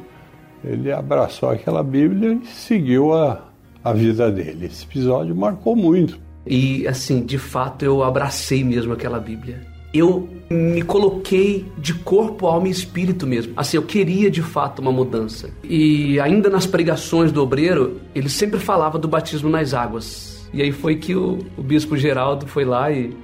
[0.63, 3.45] Ele abraçou aquela Bíblia e seguiu a,
[3.83, 4.67] a vida dele.
[4.67, 6.19] Esse episódio marcou muito.
[6.45, 12.67] E assim, de fato, eu abracei mesmo aquela Bíblia eu me coloquei de corpo, alma
[12.67, 13.53] e espírito mesmo.
[13.55, 15.49] Assim, eu queria de fato uma mudança.
[15.63, 20.47] E ainda nas pregações do obreiro, ele sempre falava do batismo nas águas.
[20.53, 23.15] E aí foi que o, o bispo Geraldo foi lá e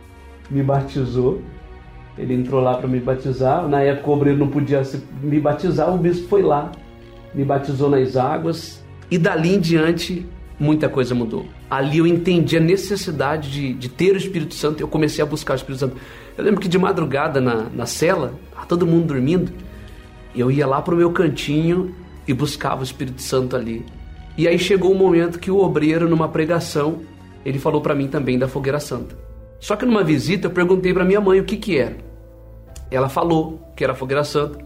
[0.49, 1.41] me batizou.
[2.17, 3.67] Ele entrou lá para me batizar.
[3.67, 4.81] Na época o obreiro não podia
[5.21, 6.71] me batizar, o bispo foi lá,
[7.33, 8.83] me batizou nas águas.
[9.09, 10.25] E dali em diante,
[10.59, 11.45] muita coisa mudou.
[11.69, 14.81] Ali eu entendi a necessidade de, de ter o Espírito Santo.
[14.81, 15.97] Eu comecei a buscar o Espírito Santo.
[16.37, 18.33] Eu lembro que de madrugada na, na cela,
[18.67, 19.51] todo mundo dormindo,
[20.35, 21.93] eu ia lá pro meu cantinho
[22.27, 23.85] e buscava o Espírito Santo ali.
[24.35, 27.01] E aí chegou o um momento que o obreiro, numa pregação,
[27.45, 29.15] ele falou para mim também da fogueira santa.
[29.59, 31.97] Só que numa visita eu perguntei para minha mãe o que que era.
[32.89, 34.57] Ela falou que era a fogueira santa.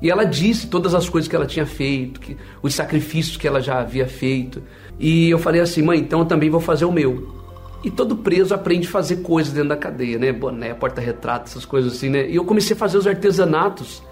[0.00, 3.60] E ela disse todas as coisas que ela tinha feito, que, os sacrifícios que ela
[3.60, 4.60] já havia feito.
[4.98, 7.41] E eu falei assim, mãe, então eu também vou fazer o meu.
[7.84, 10.32] E todo preso aprende a fazer coisas dentro da cadeia, né?
[10.32, 12.28] Boné, porta-retrato, essas coisas assim, né?
[12.28, 14.02] E eu comecei a fazer os artesanatos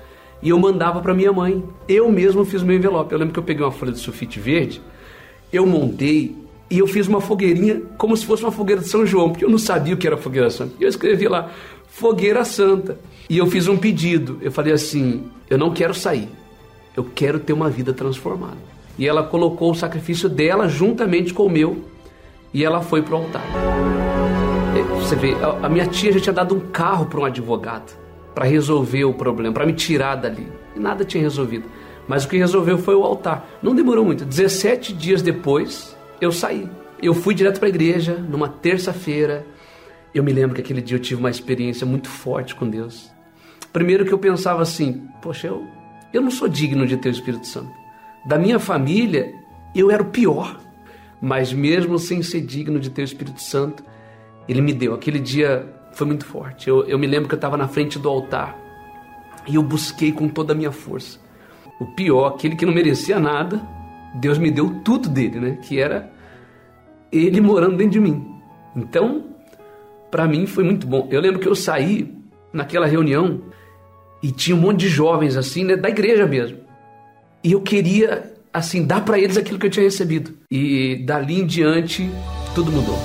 [0.42, 1.62] e eu mandava para minha mãe.
[1.88, 3.12] Eu mesmo fiz meu envelope.
[3.12, 4.82] Eu lembro que eu peguei uma folha de sulfite verde,
[5.52, 6.36] eu montei
[6.68, 9.50] e eu fiz uma fogueirinha como se fosse uma fogueira de São João, porque eu
[9.50, 10.74] não sabia o que era fogueira santa.
[10.80, 11.50] E eu escrevi lá,
[11.88, 12.98] fogueira santa.
[13.28, 14.38] E eu fiz um pedido.
[14.42, 16.28] Eu falei assim: eu não quero sair,
[16.96, 18.70] eu quero ter uma vida transformada.
[18.98, 21.89] E ela colocou o sacrifício dela juntamente com o meu
[22.52, 23.44] e ela foi pro altar.
[24.76, 27.98] É, você vê, a minha tia já tinha dado um carro para um advogado
[28.34, 30.46] para resolver o problema, para me tirar dali.
[30.74, 31.68] E nada tinha resolvido.
[32.06, 33.46] Mas o que resolveu foi o altar.
[33.62, 34.24] Não demorou muito.
[34.24, 36.68] 17 dias depois, eu saí.
[37.02, 39.46] Eu fui direto para a igreja numa terça-feira.
[40.14, 43.10] Eu me lembro que aquele dia eu tive uma experiência muito forte com Deus.
[43.72, 45.64] Primeiro que eu pensava assim, poxa, eu,
[46.12, 47.70] eu não sou digno de ter o Espírito Santo.
[48.26, 49.32] Da minha família,
[49.74, 50.58] eu era o pior.
[51.20, 53.84] Mas mesmo sem ser digno de ter o Espírito Santo,
[54.48, 54.94] ele me deu.
[54.94, 56.68] Aquele dia foi muito forte.
[56.68, 58.58] Eu, eu me lembro que eu estava na frente do altar
[59.46, 61.18] e eu busquei com toda a minha força.
[61.78, 63.60] O pior, aquele que não merecia nada,
[64.14, 65.58] Deus me deu tudo dele, né?
[65.62, 66.10] Que era
[67.12, 68.26] ele morando dentro de mim.
[68.74, 69.24] Então,
[70.10, 71.08] para mim foi muito bom.
[71.10, 72.14] Eu lembro que eu saí
[72.52, 73.42] naquela reunião
[74.22, 76.58] e tinha um monte de jovens assim, né, da igreja mesmo.
[77.42, 80.32] E eu queria assim dar para eles aquilo que eu tinha recebido.
[80.50, 82.10] E dali em diante
[82.54, 82.98] tudo mudou.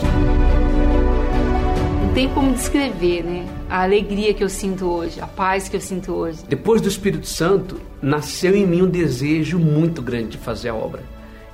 [2.02, 3.46] Não tem como descrever, né?
[3.70, 6.40] A alegria que eu sinto hoje, a paz que eu sinto hoje.
[6.48, 11.04] Depois do Espírito Santo, nasceu em mim um desejo muito grande de fazer a obra.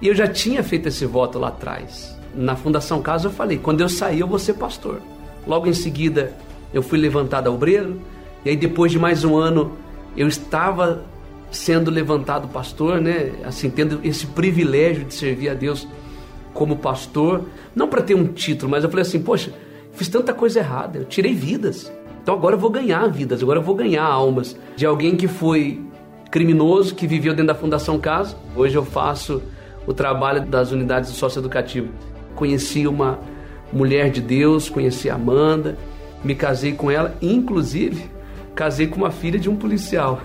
[0.01, 2.17] E eu já tinha feito esse voto lá atrás.
[2.33, 5.01] Na Fundação Casa eu falei: quando eu sair, eu vou ser pastor.
[5.45, 6.33] Logo em seguida,
[6.73, 7.99] eu fui levantado a obreiro.
[8.45, 9.77] E aí, depois de mais um ano,
[10.15, 11.05] eu estava
[11.52, 13.34] sendo levantado pastor, né?
[13.43, 15.88] Assim, tendo esse privilégio de servir a Deus
[16.54, 17.45] como pastor,
[17.76, 19.54] não para ter um título, mas eu falei assim, poxa,
[19.93, 21.91] fiz tanta coisa errada, eu tirei vidas.
[22.22, 25.82] Então agora eu vou ganhar vidas, agora eu vou ganhar almas de alguém que foi
[26.30, 28.36] criminoso, que viveu dentro da Fundação Casa.
[28.56, 29.41] Hoje eu faço
[29.86, 31.89] o trabalho das unidades do socioeducativo.
[32.36, 33.20] Conheci uma
[33.74, 35.78] mulher de Deus, conheci a Amanda,
[36.24, 38.10] me casei com ela, inclusive
[38.56, 40.22] casei com uma filha de um policial.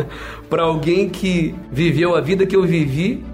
[0.48, 3.24] Para alguém que viveu a vida que eu vivi,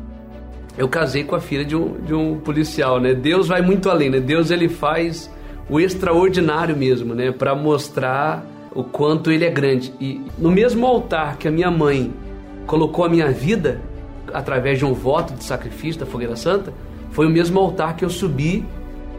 [0.79, 3.15] eu casei com a filha de um, de um policial, né?
[3.15, 4.21] Deus vai muito além, né?
[4.21, 5.31] Deus ele faz
[5.69, 7.33] o extraordinário mesmo, né?
[7.33, 9.93] Para mostrar o quanto ele é grande.
[10.01, 12.13] E no mesmo altar que a minha mãe
[12.67, 13.81] colocou a minha vida
[14.35, 16.73] através de um voto de sacrifício da fogueira santa,
[17.11, 18.65] foi o mesmo altar que eu subi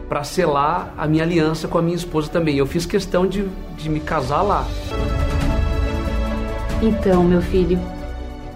[0.08, 2.56] para selar a minha aliança com a minha esposa também.
[2.56, 3.46] Eu fiz questão de,
[3.76, 4.66] de me casar lá.
[6.82, 7.78] Então, meu filho,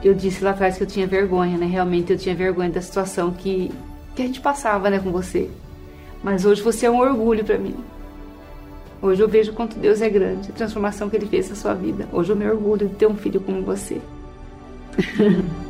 [0.02, 1.66] eu disse lá atrás que eu tinha vergonha, né?
[1.66, 3.70] Realmente eu tinha vergonha da situação que,
[4.14, 5.50] que a gente passava, né, com você.
[6.22, 7.76] Mas hoje você é um orgulho para mim.
[9.02, 12.08] Hoje eu vejo quanto Deus é grande, a transformação que Ele fez na sua vida.
[12.12, 14.00] Hoje eu me orgulho de ter um filho como você.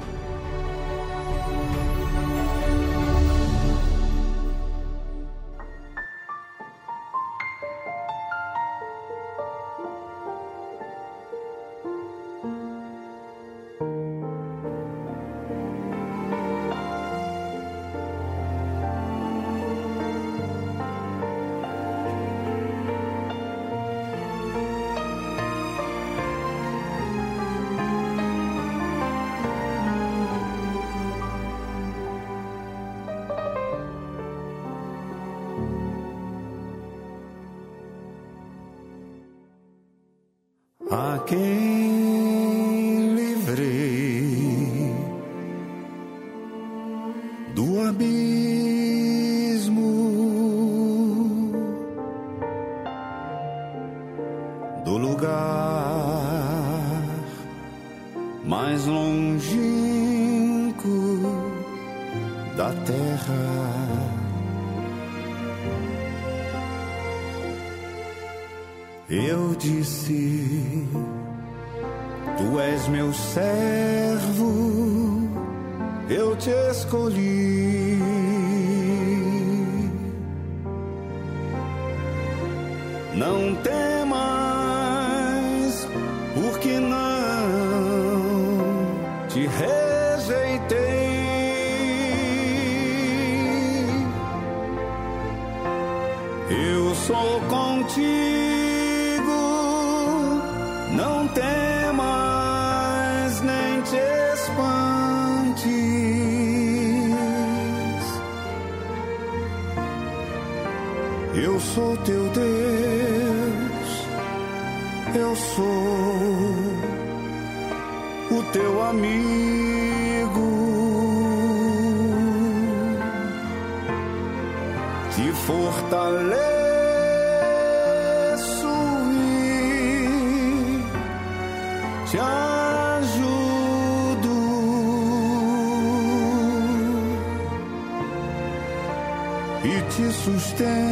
[140.25, 140.92] sustento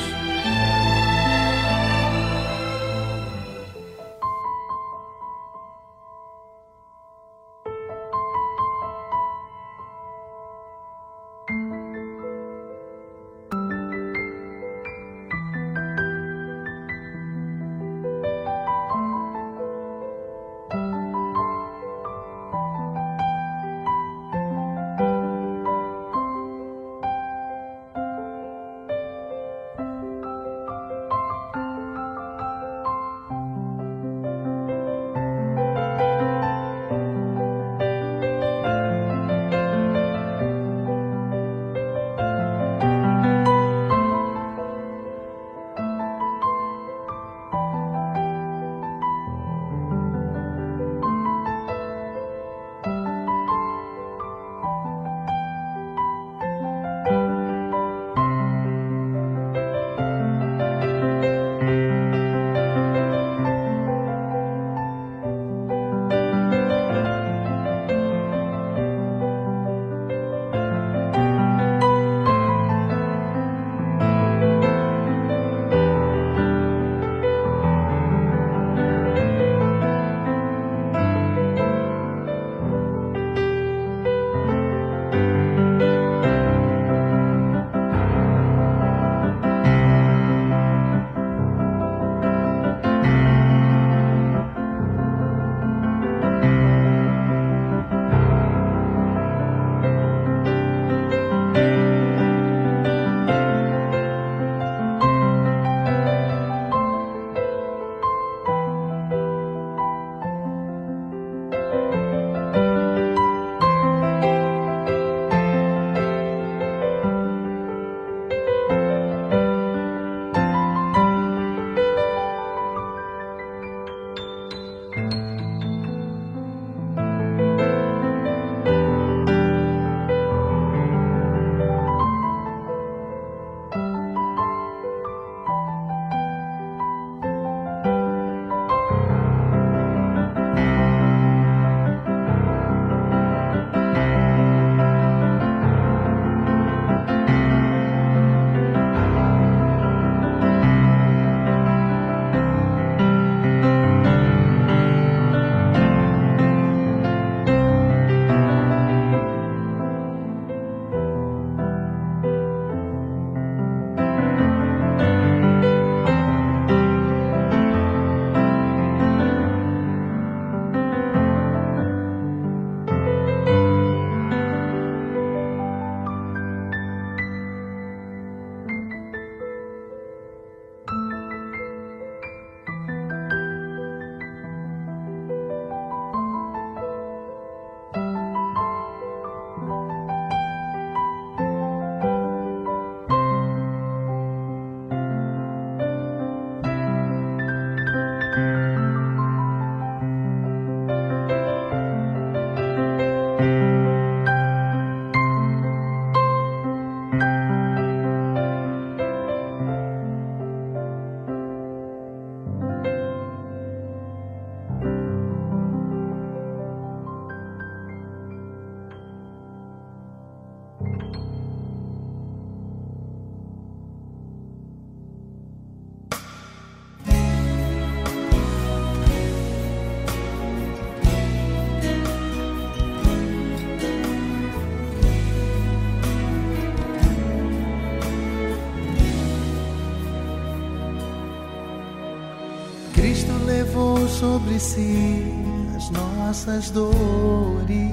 [244.21, 245.33] sobre si
[245.75, 247.91] as nossas dores.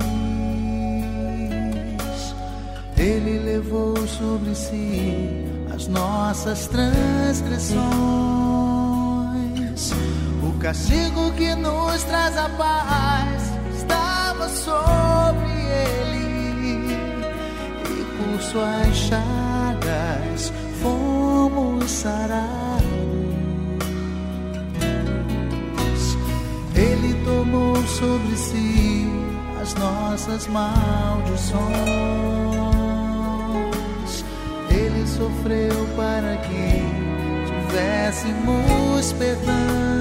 [2.99, 7.79] Ele levou sobre si as nossas transgressões.
[10.43, 15.51] O castigo que nos traz a paz estava sobre
[15.95, 16.95] ele,
[17.85, 20.53] e por suas chagas
[20.83, 22.57] fomos sarados.
[27.29, 29.07] tomou sobre si
[29.61, 31.59] as nossas maldições.
[34.71, 36.83] Ele sofreu para que
[37.47, 39.98] tivéssemos perdão.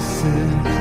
[0.00, 0.79] places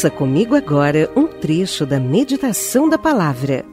[0.00, 3.66] Ouça comigo agora um trecho da meditação da palavra.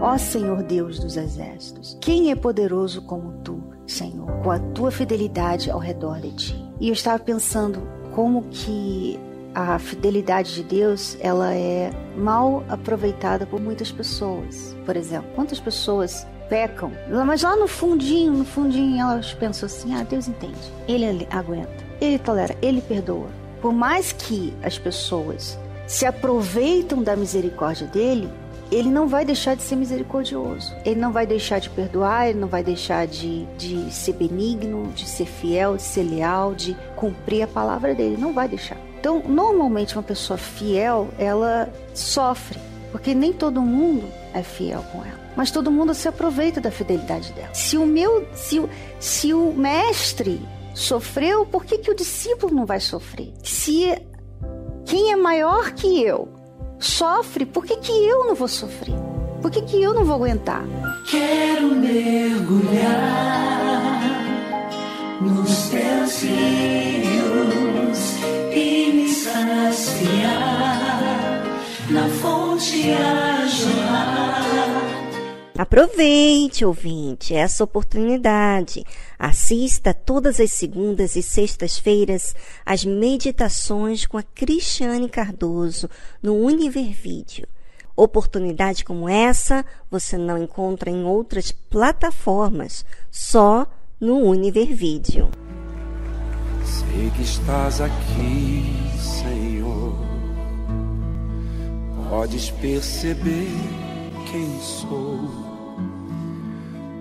[0.00, 5.70] Ó Senhor Deus dos exércitos, quem é poderoso como tu, Senhor, com a tua fidelidade
[5.70, 6.64] ao redor de ti?
[6.80, 7.82] E eu estava pensando
[8.14, 9.20] como que
[9.54, 14.74] a fidelidade de Deus, ela é mal aproveitada por muitas pessoas.
[14.86, 16.90] Por exemplo, quantas pessoas pecam,
[17.26, 20.72] mas lá no fundinho, no fundinho elas pensam assim: "Ah, Deus entende.
[20.88, 21.84] Ele aguenta.
[22.00, 23.39] Ele tolera, ele perdoa".
[23.60, 28.30] Por mais que as pessoas se aproveitam da misericórdia dele,
[28.70, 30.72] ele não vai deixar de ser misericordioso.
[30.84, 35.06] Ele não vai deixar de perdoar, ele não vai deixar de, de ser benigno, de
[35.06, 38.16] ser fiel, de ser leal, de cumprir a palavra dele.
[38.16, 38.76] Não vai deixar.
[39.00, 42.60] Então, normalmente, uma pessoa fiel, ela sofre,
[42.92, 45.18] porque nem todo mundo é fiel com ela.
[45.34, 47.52] Mas todo mundo se aproveita da fidelidade dela.
[47.54, 48.68] Se o meu, se o,
[49.00, 50.40] se o mestre
[50.80, 53.32] sofreu, por que, que o discípulo não vai sofrer?
[53.42, 53.86] Se
[54.86, 56.28] quem é maior que eu
[56.78, 58.94] sofre, por que, que eu não vou sofrer?
[59.42, 60.64] Por que, que eu não vou aguentar?
[61.10, 63.00] Quero mergulhar
[65.20, 67.98] nos teus rios
[68.52, 70.60] e me saciar
[71.90, 74.39] na fonte a jorrar.
[75.60, 78.82] Aproveite, ouvinte, essa oportunidade.
[79.18, 82.34] Assista todas as segundas e sextas-feiras
[82.64, 85.86] às meditações com a Cristiane Cardoso
[86.22, 87.46] no Univer Vídeo.
[87.94, 93.66] Oportunidade como essa você não encontra em outras plataformas, só
[94.00, 95.28] no Univer Vídeo.
[96.64, 98.64] Sei que estás aqui,
[98.98, 99.94] Senhor.
[102.08, 103.50] Podes perceber
[104.30, 105.39] quem sou.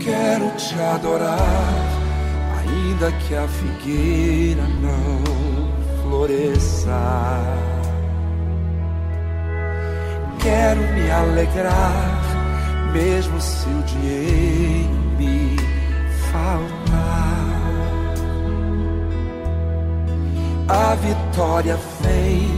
[0.00, 1.36] Quero te adorar,
[2.58, 6.90] ainda que a figueira não floresça.
[10.40, 12.22] Quero me alegrar,
[12.92, 14.88] mesmo se o dinheiro
[15.18, 15.56] me
[16.30, 16.98] faltar.
[20.68, 22.48] A vitória vem,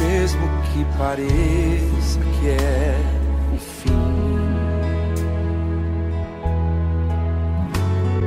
[0.00, 3.15] mesmo que pareça que é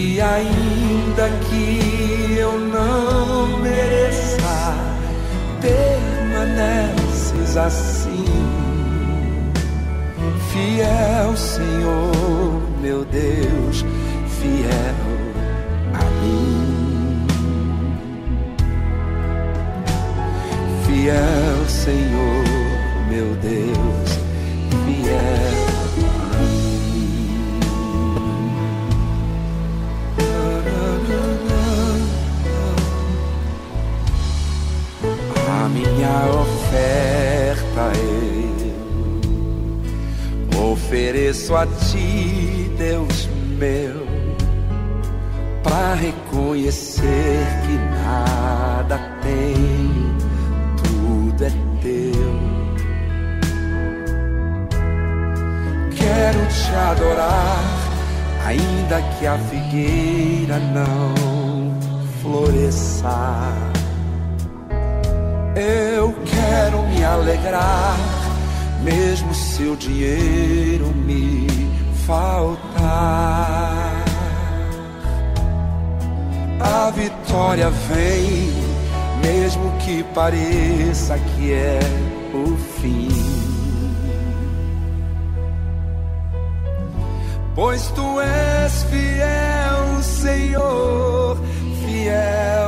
[0.00, 4.76] E ainda que eu não mereça,
[5.60, 8.24] permaneces assim.
[10.52, 13.84] Fiel, Senhor, meu Deus,
[14.38, 14.87] fiel
[69.78, 71.46] dinheiro me
[72.06, 74.04] faltar.
[76.60, 78.52] A vitória vem,
[79.22, 81.80] mesmo que pareça que é
[82.34, 83.08] o fim.
[87.54, 91.38] Pois tu és fiel, Senhor,
[91.84, 92.67] fiel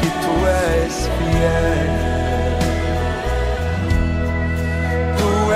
[0.00, 1.83] que tu és fiel.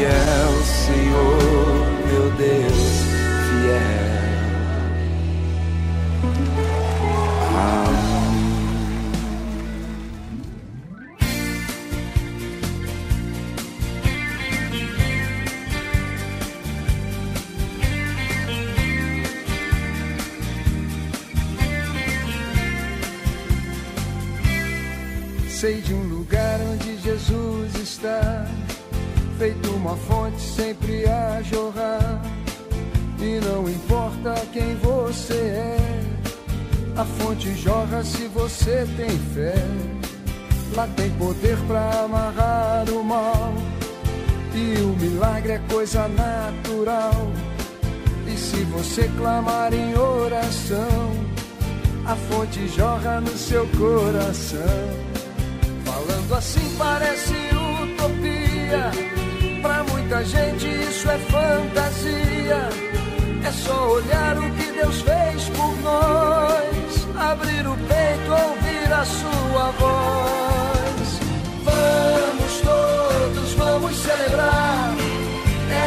[0.00, 3.04] Fiel, Senhor, meu Deus,
[3.50, 4.10] fiel.
[25.50, 26.09] Sei de um
[29.90, 32.22] uma fonte sempre a jorrar.
[33.18, 36.00] E não importa quem você é,
[36.96, 39.54] a fonte jorra se você tem fé.
[40.76, 43.52] Lá tem poder pra amarrar o mal,
[44.54, 47.32] e o milagre é coisa natural.
[48.28, 51.10] E se você clamar em oração,
[52.06, 54.60] a fonte jorra no seu coração.
[55.84, 57.34] Falando assim parece
[57.82, 59.19] utopia.
[60.24, 62.68] Gente isso é fantasia.
[63.42, 67.08] É só olhar o que Deus fez por nós.
[67.18, 71.20] Abrir o peito, ouvir a sua voz.
[71.64, 74.94] Vamos todos, vamos celebrar.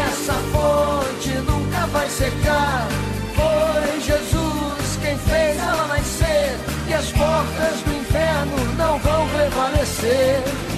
[0.07, 2.87] Essa fonte nunca vai secar.
[3.35, 6.57] Foi Jesus quem fez ela nascer.
[6.87, 10.72] E as portas do inferno não vão prevalecer.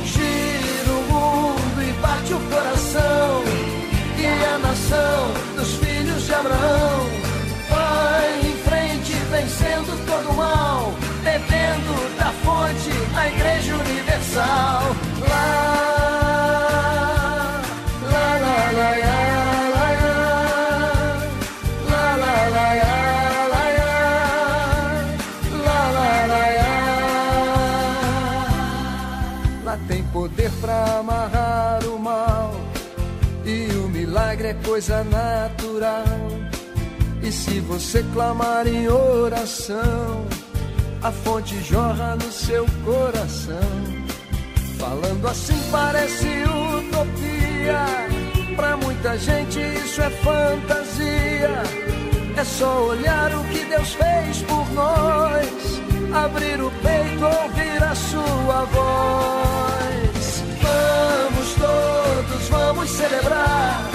[10.26, 10.94] do mal,
[11.24, 14.82] bebendo da fonte da Igreja Universal.
[15.30, 15.62] Lá,
[18.12, 19.16] lá, lá, lá, lá.
[29.88, 32.56] Tem poder pra amarrar o mal,
[33.46, 36.45] e o milagre é coisa natural.
[37.26, 40.28] E se você clamar em oração,
[41.02, 43.96] a fonte jorra no seu coração.
[44.78, 46.28] Falando assim parece
[46.78, 47.84] utopia.
[48.56, 51.64] Pra muita gente isso é fantasia.
[52.38, 55.82] É só olhar o que Deus fez por nós.
[56.14, 60.44] Abrir o peito, ouvir a sua voz.
[60.62, 63.95] Vamos todos, vamos celebrar.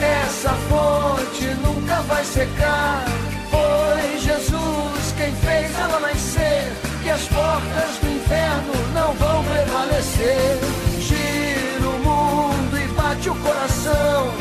[0.00, 3.04] Essa fonte nunca vai secar.
[3.50, 6.72] Foi Jesus quem fez ela nascer.
[7.04, 10.58] E as portas do inferno não vão prevalecer.
[10.98, 14.32] Gira o mundo e bate o coração.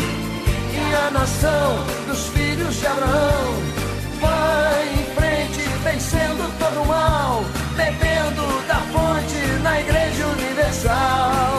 [0.73, 3.53] E a nação dos filhos de Abraão
[4.21, 7.43] vai em frente, vencendo todo o mal.
[7.75, 11.58] Bebendo da fonte na igreja universal.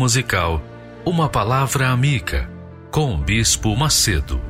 [0.00, 0.64] Musical,
[1.04, 2.50] uma palavra amiga
[2.90, 4.40] com o Bispo Macedo.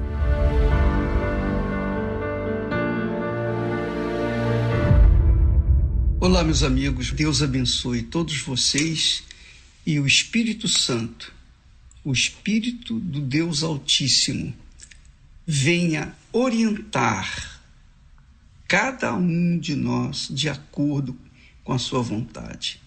[6.21, 9.25] Olá, meus amigos, Deus abençoe todos vocês
[9.85, 11.33] e o Espírito Santo,
[12.05, 14.55] o Espírito do Deus Altíssimo,
[15.45, 17.61] venha orientar
[18.69, 21.19] cada um de nós de acordo
[21.65, 22.81] com a sua vontade,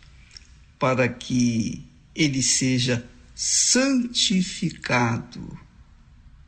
[0.80, 5.60] para que ele seja santificado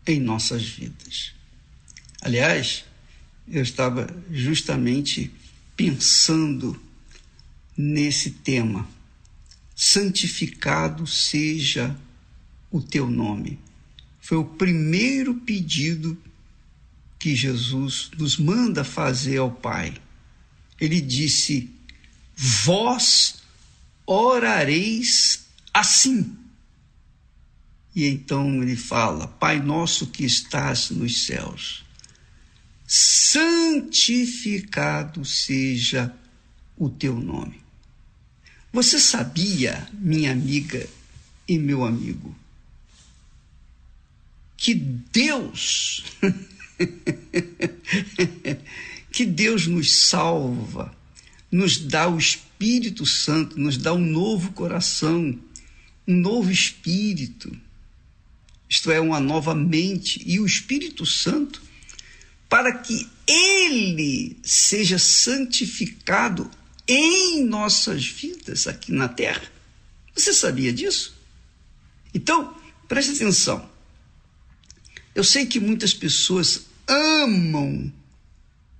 [0.05, 1.33] em nossas vidas.
[2.21, 2.85] Aliás,
[3.47, 5.31] eu estava justamente
[5.75, 6.81] pensando
[7.77, 8.87] nesse tema.
[9.75, 11.95] Santificado seja
[12.71, 13.59] o teu nome.
[14.21, 16.17] Foi o primeiro pedido
[17.19, 19.93] que Jesus nos manda fazer ao Pai.
[20.79, 21.69] Ele disse:
[22.35, 23.43] Vós
[24.05, 25.44] orareis
[25.75, 26.35] assim.
[27.93, 31.83] E então ele fala: Pai nosso que estás nos céus,
[32.87, 36.15] santificado seja
[36.77, 37.61] o teu nome.
[38.71, 40.87] Você sabia, minha amiga
[41.47, 42.35] e meu amigo,
[44.57, 46.03] que Deus,
[49.11, 50.93] que Deus nos salva,
[51.49, 55.39] nos dá o Espírito Santo, nos dá um novo coração,
[56.05, 57.55] novo espírito,
[58.69, 61.61] isto é, uma nova mente, e o Espírito Santo
[62.49, 66.49] para que ele seja santificado
[66.87, 69.51] em nossas vidas aqui na terra.
[70.13, 71.15] Você sabia disso?
[72.13, 72.55] Então,
[72.87, 73.69] preste atenção.
[75.13, 77.91] Eu sei que muitas pessoas amam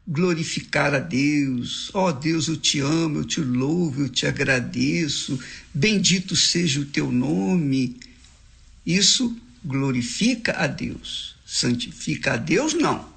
[0.08, 1.90] glorificar a Deus.
[1.94, 5.40] Ó oh, Deus, eu te amo, eu te louvo, eu te agradeço.
[5.74, 7.98] Bendito seja o teu nome.
[8.86, 11.36] Isso glorifica a Deus.
[11.46, 13.14] Santifica a Deus, não.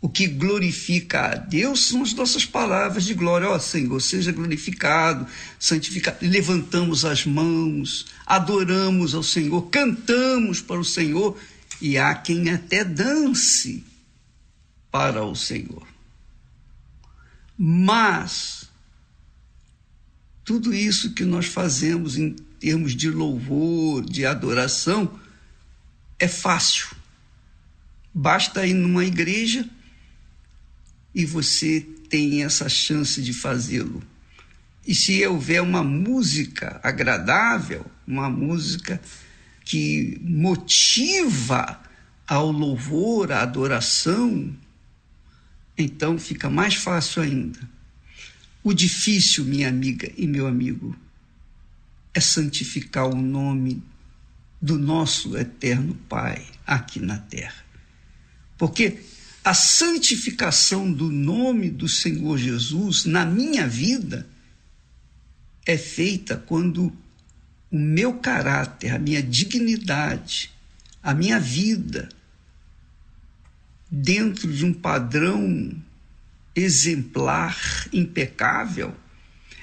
[0.00, 3.48] O que glorifica a Deus são as nossas palavras de glória.
[3.48, 5.26] Ó oh, Senhor, seja glorificado,
[5.58, 6.18] santificado.
[6.22, 11.38] Levantamos as mãos, adoramos ao Senhor, cantamos para o Senhor
[11.80, 13.84] e há quem até dance
[14.96, 15.86] para o Senhor.
[17.58, 18.70] Mas
[20.42, 25.20] tudo isso que nós fazemos em termos de louvor, de adoração,
[26.18, 26.96] é fácil.
[28.14, 29.68] Basta ir numa igreja
[31.14, 34.02] e você tem essa chance de fazê-lo.
[34.86, 38.98] E se houver uma música agradável, uma música
[39.62, 41.82] que motiva
[42.26, 44.56] ao louvor, à adoração,
[45.76, 47.58] então fica mais fácil ainda.
[48.62, 50.96] O difícil, minha amiga e meu amigo,
[52.12, 53.82] é santificar o nome
[54.60, 57.64] do nosso eterno Pai aqui na terra.
[58.56, 58.98] Porque
[59.44, 64.26] a santificação do nome do Senhor Jesus na minha vida
[65.64, 66.92] é feita quando
[67.70, 70.50] o meu caráter, a minha dignidade,
[71.02, 72.08] a minha vida,
[73.90, 75.74] dentro de um padrão
[76.54, 78.94] exemplar, impecável,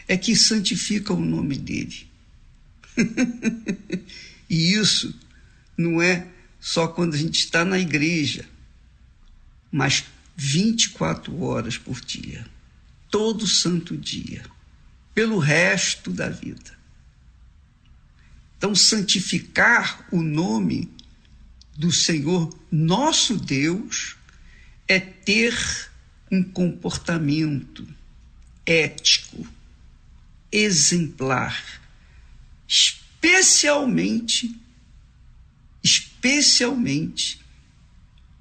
[0.08, 2.08] é que santifica o nome dele.
[4.50, 5.14] e isso
[5.78, 6.28] não é
[6.60, 8.48] só quando a gente está na igreja
[9.74, 10.06] mas
[10.38, 12.46] 24 horas por dia,
[13.10, 14.46] todo santo dia,
[15.16, 16.78] pelo resto da vida.
[18.56, 20.92] Então, santificar o nome
[21.76, 24.16] do Senhor nosso Deus
[24.88, 25.56] é ter
[26.32, 27.88] um comportamento
[28.66, 29.48] ético,
[30.52, 31.82] exemplar,
[32.68, 34.56] especialmente,
[35.84, 37.40] especialmente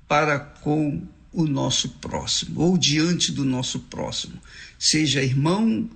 [0.06, 4.40] para com o nosso próximo, ou diante do nosso próximo,
[4.78, 5.88] seja irmão,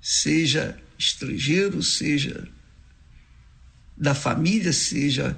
[0.00, 2.48] seja estrangeiro, seja
[3.96, 5.36] da família, seja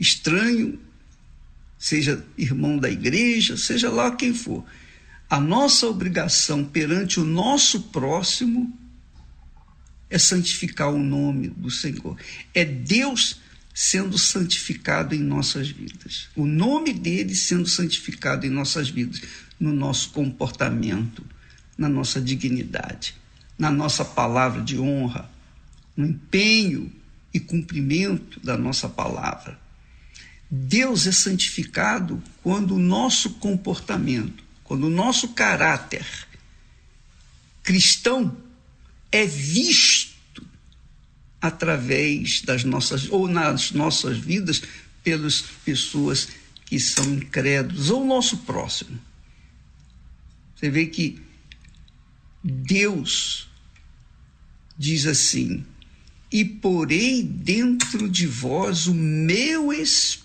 [0.00, 0.80] estranho,
[1.78, 4.64] seja irmão da igreja, seja lá quem for.
[5.28, 8.76] A nossa obrigação perante o nosso próximo
[10.08, 12.16] é santificar o nome do Senhor.
[12.52, 13.38] É Deus
[13.72, 16.28] sendo santificado em nossas vidas.
[16.34, 19.22] O nome dele sendo santificado em nossas vidas,
[19.58, 21.24] no nosso comportamento,
[21.78, 23.14] na nossa dignidade,
[23.56, 25.30] na nossa palavra de honra,
[25.96, 26.90] no empenho
[27.32, 29.59] e cumprimento da nossa palavra.
[30.50, 36.04] Deus é santificado quando o nosso comportamento, quando o nosso caráter
[37.62, 38.36] cristão
[39.12, 40.44] é visto
[41.40, 44.62] através das nossas ou nas nossas vidas
[45.04, 46.28] pelas pessoas
[46.66, 48.98] que são incrédulos ou nosso próximo.
[50.56, 51.22] Você vê que
[52.42, 53.48] Deus
[54.76, 55.64] diz assim:
[56.32, 60.19] "E porei dentro de vós o meu espírito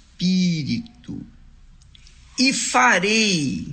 [2.37, 3.67] e farei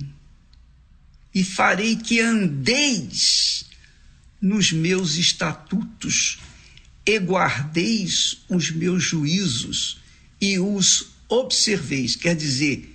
[1.33, 3.65] e farei que andeis
[4.41, 6.39] nos meus estatutos
[7.05, 10.01] e guardeis os meus juízos
[10.39, 12.15] e os observeis.
[12.15, 12.93] Quer dizer,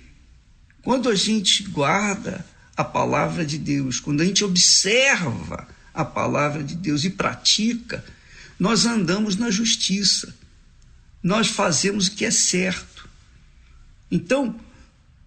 [0.81, 2.45] quando a gente guarda
[2.75, 8.05] a palavra de Deus, quando a gente observa a palavra de Deus e pratica,
[8.57, 10.33] nós andamos na justiça,
[11.21, 12.88] nós fazemos o que é certo.
[14.11, 14.59] Então,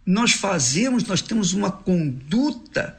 [0.04, 2.98] nós fazemos, nós temos uma conduta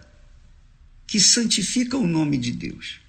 [1.05, 2.99] que santifica o nome de Deus,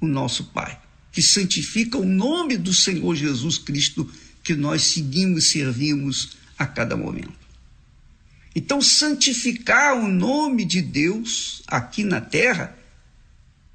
[0.00, 0.80] o nosso Pai
[1.16, 4.06] que santifica o nome do Senhor Jesus Cristo
[4.44, 7.32] que nós seguimos e servimos a cada momento.
[8.54, 12.78] Então, santificar o nome de Deus aqui na terra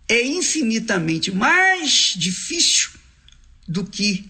[0.07, 2.91] é infinitamente mais difícil
[3.67, 4.29] do que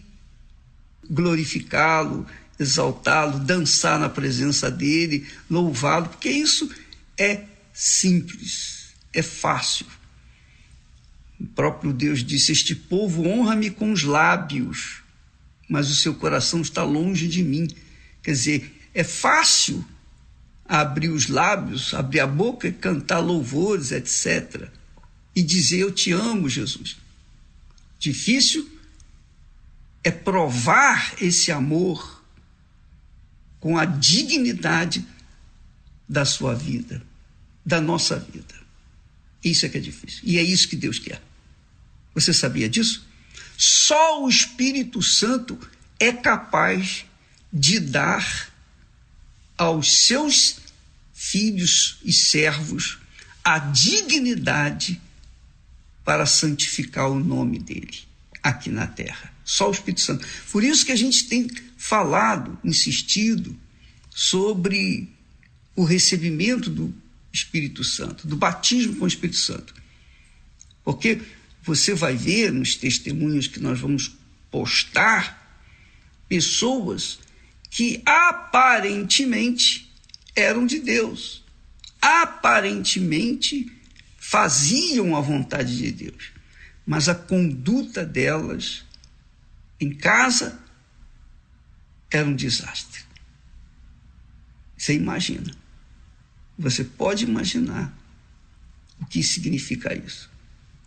[1.10, 2.26] glorificá-lo,
[2.62, 6.70] exaltá-lo, dançar na presença dele, louvá-lo, porque isso
[7.18, 9.88] é simples, é fácil.
[11.40, 15.02] O próprio Deus disse: Este povo honra-me com os lábios,
[15.68, 17.68] mas o seu coração está longe de mim.
[18.22, 19.84] Quer dizer, é fácil
[20.66, 24.70] abrir os lábios, abrir a boca e cantar louvores, etc.
[25.36, 26.98] E dizer: Eu te amo, Jesus.
[27.98, 28.70] Difícil
[30.04, 32.21] é provar esse amor
[33.62, 35.06] com a dignidade
[36.10, 37.02] da sua vida,
[37.66, 38.56] da nossa vida.
[39.42, 40.20] Isso é que é difícil.
[40.24, 41.22] E é isso que Deus quer.
[42.14, 43.08] Você sabia disso?
[43.58, 45.58] Só o Espírito Santo
[46.00, 47.06] é capaz
[47.54, 48.52] de dar
[49.58, 50.58] aos seus
[51.14, 52.98] filhos e servos
[53.44, 55.00] a dignidade
[56.04, 58.00] para santificar o nome dele
[58.42, 59.32] aqui na terra.
[59.46, 60.26] Só o Espírito Santo.
[60.52, 61.48] Por isso que a gente tem
[61.82, 63.60] falado, insistido
[64.12, 65.10] sobre
[65.76, 66.94] o recebimento do
[67.34, 69.74] Espírito Santo, do batismo com o Espírito Santo.
[70.84, 71.20] Porque
[71.64, 74.16] você vai ver nos testemunhos que nós vamos
[74.52, 75.60] postar
[76.30, 77.18] pessoas
[77.72, 79.92] que aparentemente
[80.36, 81.44] eram de Deus,
[82.00, 83.72] aparentemente
[84.20, 86.32] faziam a vontade de Deus,
[86.86, 88.84] mas a conduta delas
[89.80, 90.62] em casa
[92.12, 93.02] era um desastre.
[94.78, 95.56] Você imagina.
[96.58, 97.98] Você pode imaginar
[99.00, 100.30] o que significa isso.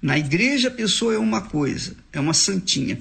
[0.01, 3.01] Na igreja a pessoa é uma coisa, é uma santinha,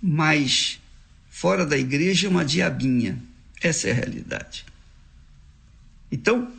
[0.00, 0.80] mas
[1.28, 3.20] fora da igreja é uma diabinha.
[3.60, 4.64] Essa é a realidade.
[6.10, 6.52] Então,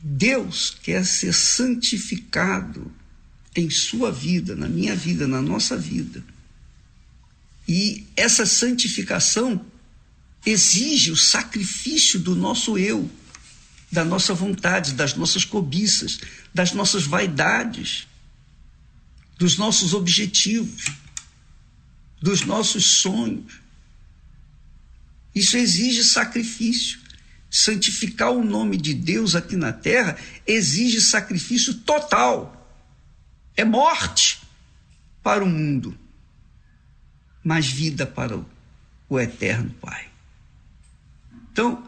[0.00, 2.90] Deus quer ser santificado
[3.54, 6.24] em sua vida, na minha vida, na nossa vida.
[7.66, 9.64] E essa santificação
[10.44, 13.10] exige o sacrifício do nosso eu,
[13.90, 16.20] da nossa vontade, das nossas cobiças,
[16.52, 18.06] das nossas vaidades,
[19.38, 20.86] dos nossos objetivos,
[22.20, 23.60] dos nossos sonhos.
[25.34, 26.98] Isso exige sacrifício.
[27.50, 32.54] Santificar o nome de Deus aqui na terra exige sacrifício total.
[33.56, 34.40] É morte
[35.22, 35.98] para o mundo,
[37.42, 38.36] mas vida para
[39.08, 40.07] o, eterno Pai.
[41.58, 41.82] Então,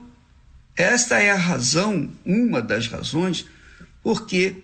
[0.75, 3.47] esta é a razão, uma das razões,
[4.03, 4.57] porque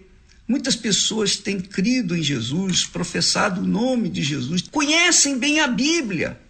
[0.48, 6.40] muitas pessoas têm crido em Jesus, professado o nome de Jesus, conhecem bem a Bíblia,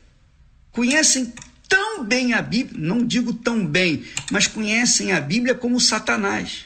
[0.72, 1.34] conhecem
[1.68, 6.64] tão bem a Bíblia, não digo tão bem, mas conhecem a Bíblia como Satanás.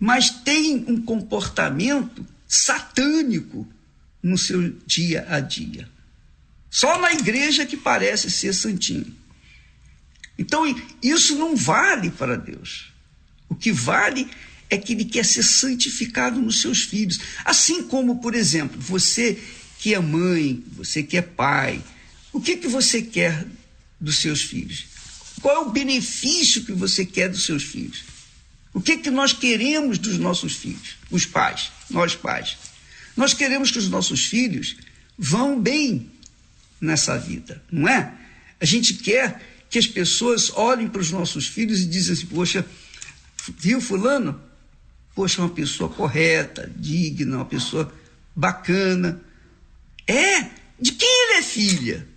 [0.00, 3.68] Mas têm um comportamento satânico
[4.20, 5.88] no seu dia a dia.
[6.68, 9.25] Só na igreja que parece ser santinho.
[10.38, 10.64] Então,
[11.02, 12.92] isso não vale para Deus.
[13.48, 14.28] O que vale
[14.68, 17.20] é que Ele quer ser santificado nos seus filhos.
[17.44, 19.38] Assim como, por exemplo, você
[19.78, 21.82] que é mãe, você que é pai,
[22.32, 23.46] o que, que você quer
[24.00, 24.86] dos seus filhos?
[25.40, 28.04] Qual é o benefício que você quer dos seus filhos?
[28.74, 32.58] O que, que nós queremos dos nossos filhos, os pais, nós pais?
[33.16, 34.76] Nós queremos que os nossos filhos
[35.16, 36.10] vão bem
[36.80, 38.12] nessa vida, não é?
[38.60, 42.64] A gente quer que as pessoas olhem para os nossos filhos e dizem assim: poxa,
[43.58, 44.40] viu Fulano?
[45.14, 47.92] Poxa, uma pessoa correta, digna, uma pessoa
[48.34, 49.20] bacana.
[50.06, 50.42] É,
[50.80, 52.08] de quem ele é filha?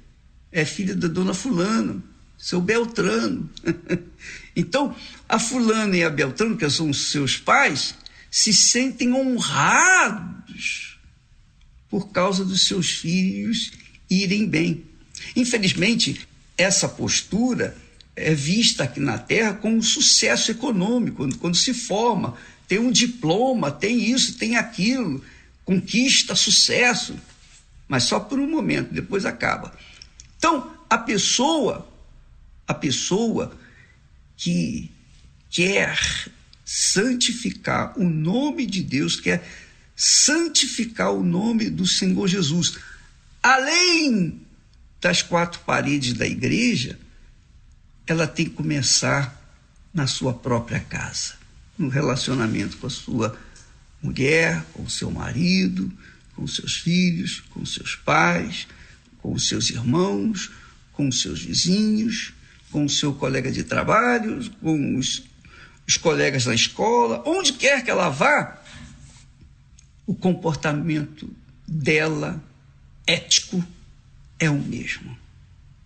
[0.52, 2.04] É filha da dona Fulano,
[2.38, 3.50] seu Beltrano.
[4.56, 4.96] então,
[5.28, 7.96] a Fulana e a Beltrano, que são os seus pais,
[8.30, 11.00] se sentem honrados
[11.90, 13.72] por causa dos seus filhos
[14.10, 14.84] irem bem.
[15.36, 16.28] Infelizmente,
[16.60, 17.76] essa postura
[18.16, 22.36] é vista aqui na Terra como um sucesso econômico, quando, quando se forma,
[22.68, 25.24] tem um diploma, tem isso, tem aquilo,
[25.64, 27.18] conquista sucesso,
[27.88, 29.74] mas só por um momento, depois acaba.
[30.38, 31.90] Então, a pessoa,
[32.68, 33.58] a pessoa
[34.36, 34.92] que
[35.50, 35.98] quer
[36.66, 39.48] santificar o nome de Deus, quer
[39.96, 42.78] santificar o nome do Senhor Jesus,
[43.42, 44.42] além
[45.02, 47.00] das quatro paredes da igreja,
[48.06, 49.40] ela tem que começar
[49.94, 51.34] na sua própria casa,
[51.78, 53.40] no relacionamento com a sua
[54.02, 55.92] mulher, com o seu marido,
[56.36, 58.68] com seus filhos, com seus pais,
[59.20, 60.52] com os seus irmãos,
[60.94, 62.34] com os seus vizinhos,
[62.72, 65.24] com o seu colega de trabalho, com os,
[65.88, 68.62] os colegas da escola, onde quer que ela vá,
[70.06, 71.30] o comportamento
[71.68, 72.42] dela
[73.06, 73.64] ético
[74.40, 75.18] é o mesmo.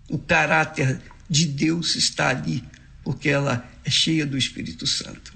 [0.10, 2.64] O caráter de Deus está ali,
[3.04, 5.34] porque ela é cheia do Espírito Santo.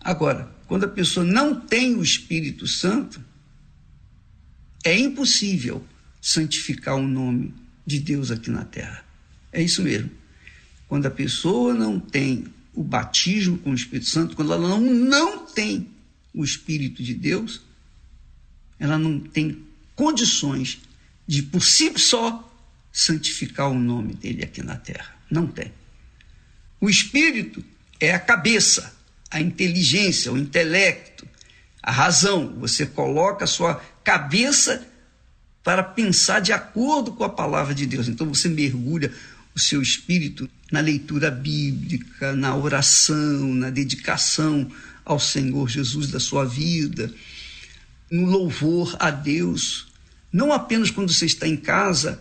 [0.00, 3.22] Agora, quando a pessoa não tem o Espírito Santo,
[4.84, 5.84] é impossível
[6.20, 7.54] santificar o nome
[7.84, 9.04] de Deus aqui na terra.
[9.52, 10.10] É isso mesmo.
[10.88, 15.46] Quando a pessoa não tem o batismo com o Espírito Santo, quando ela não, não
[15.46, 15.88] tem
[16.32, 17.62] o Espírito de Deus,
[18.78, 20.78] ela não tem condições
[21.26, 22.42] de por si só
[22.92, 25.14] santificar o nome dele aqui na terra.
[25.30, 25.72] Não tem.
[26.80, 27.64] O espírito
[28.00, 28.94] é a cabeça,
[29.30, 31.26] a inteligência, o intelecto,
[31.82, 32.56] a razão.
[32.58, 34.86] Você coloca a sua cabeça
[35.62, 38.08] para pensar de acordo com a palavra de Deus.
[38.08, 39.12] Então você mergulha
[39.54, 44.70] o seu espírito na leitura bíblica, na oração, na dedicação
[45.04, 47.12] ao Senhor Jesus da sua vida,
[48.10, 49.85] no louvor a Deus,
[50.36, 52.20] não apenas quando você está em casa,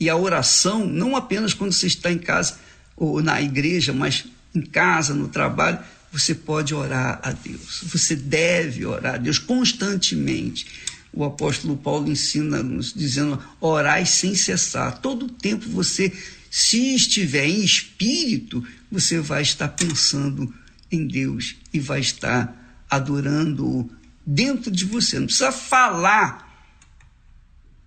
[0.00, 2.58] e a oração, não apenas quando você está em casa
[2.96, 5.78] ou na igreja, mas em casa, no trabalho,
[6.10, 7.84] você pode orar a Deus.
[7.84, 10.66] Você deve orar a Deus constantemente.
[11.12, 14.98] O apóstolo Paulo ensina-nos dizendo: orai sem cessar.
[14.98, 16.12] Todo tempo você,
[16.50, 20.52] se estiver em espírito, você vai estar pensando
[20.90, 23.88] em Deus e vai estar adorando
[24.26, 25.20] dentro de você.
[25.20, 26.45] Não precisa falar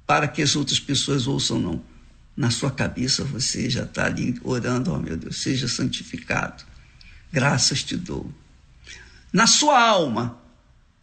[0.09, 1.83] para que as outras pessoas ouçam, não.
[2.35, 6.63] Na sua cabeça você já está ali orando, oh meu Deus, seja santificado.
[7.31, 8.33] Graças te dou.
[9.31, 10.41] Na sua alma,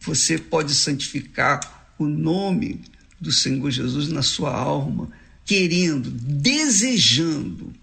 [0.01, 2.81] você pode santificar o nome
[3.17, 5.09] do Senhor Jesus na sua alma,
[5.45, 7.73] querendo, desejando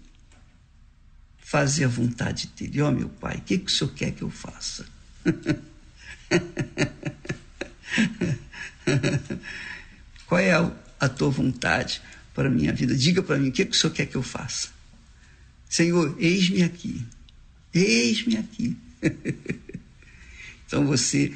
[1.39, 2.83] fazer a vontade dele.
[2.83, 4.85] Ó oh, meu Pai, o que, que o Senhor quer que eu faça?
[10.27, 10.71] Qual é a,
[11.05, 12.01] a, tua vontade
[12.33, 12.95] para a minha vida?
[12.95, 14.69] Diga para mim, o que, que o Senhor quer que eu faça?
[15.69, 17.01] Senhor, eis-me aqui.
[17.73, 18.77] Eis-me aqui.
[20.65, 21.33] então você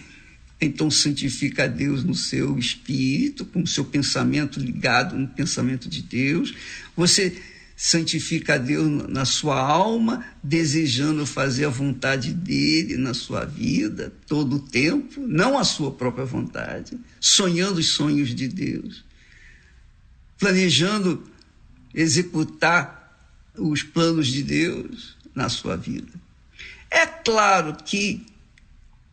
[0.61, 6.01] então santifica a Deus no seu espírito, com o seu pensamento ligado no pensamento de
[6.01, 6.53] Deus.
[6.97, 7.41] Você
[7.81, 14.57] santifica a Deus na sua alma, desejando fazer a vontade dele na sua vida todo
[14.57, 19.05] o tempo, não a sua própria vontade, sonhando os sonhos de Deus,
[20.39, 21.23] planejando
[21.93, 23.21] executar
[23.55, 26.11] os planos de Deus na sua vida.
[26.89, 28.25] É claro que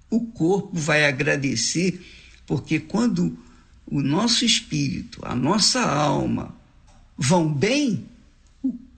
[0.08, 2.00] o corpo vai agradecer,
[2.46, 3.36] porque quando
[3.84, 6.56] o nosso espírito, a nossa alma
[7.18, 8.06] vão bem,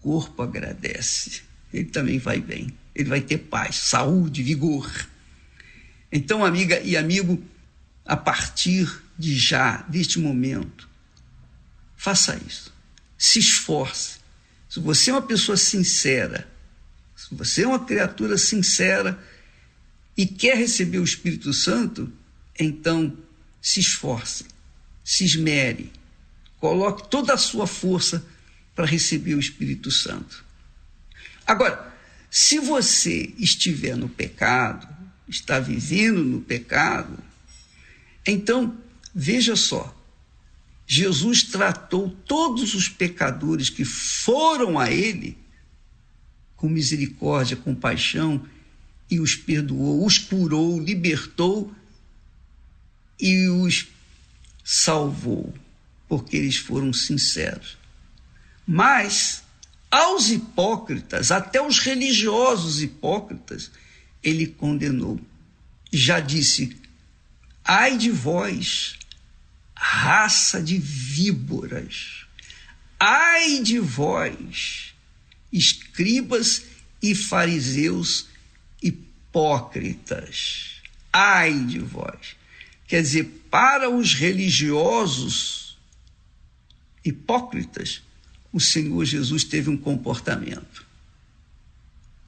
[0.01, 1.43] corpo agradece,
[1.73, 4.91] ele também vai bem, ele vai ter paz, saúde, vigor.
[6.11, 7.43] Então, amiga e amigo,
[8.07, 10.88] a partir de já, deste momento,
[11.99, 12.73] faça isso.
[13.19, 14.19] Se esforce.
[14.71, 16.49] Se você é uma pessoa sincera,
[17.17, 19.19] se você é uma criatura sincera
[20.17, 22.11] e quer receber o Espírito Santo,
[22.59, 23.15] então
[23.61, 24.47] se esforce,
[25.05, 25.93] se esmere,
[26.59, 28.25] coloque toda a sua força
[28.75, 30.45] para receber o Espírito Santo.
[31.45, 31.93] Agora,
[32.31, 34.87] se você estiver no pecado,
[35.29, 37.19] está vivendo no pecado,
[38.25, 38.79] então
[39.15, 39.98] veja só,
[40.91, 45.37] Jesus tratou todos os pecadores que foram a Ele
[46.57, 48.43] com misericórdia, compaixão
[49.11, 51.73] e os perdoou, os curou, libertou
[53.21, 53.89] e os
[54.65, 55.55] salvou,
[56.09, 57.77] porque eles foram sinceros.
[58.67, 59.43] Mas
[59.91, 63.71] aos hipócritas, até os religiosos hipócritas,
[64.23, 65.21] ele condenou.
[65.93, 66.77] Já disse:
[67.63, 68.99] ai de vós,
[69.81, 72.27] raça de víboras,
[72.99, 74.93] ai de vós,
[75.53, 76.65] escribas
[77.01, 78.27] e fariseus
[78.83, 80.83] hipócritas,
[81.13, 82.37] ai de vós.
[82.89, 85.79] Quer dizer, para os religiosos
[87.05, 88.03] hipócritas,
[88.53, 90.85] o Senhor Jesus teve um comportamento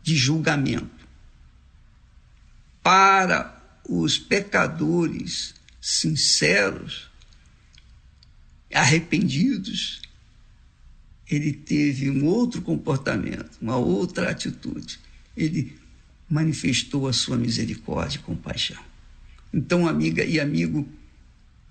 [0.03, 1.09] de julgamento.
[2.81, 7.10] Para os pecadores sinceros,
[8.73, 10.01] arrependidos,
[11.29, 14.99] ele teve um outro comportamento, uma outra atitude.
[15.37, 15.77] Ele
[16.29, 18.83] manifestou a sua misericórdia e compaixão.
[19.53, 20.89] Então, amiga e amigo,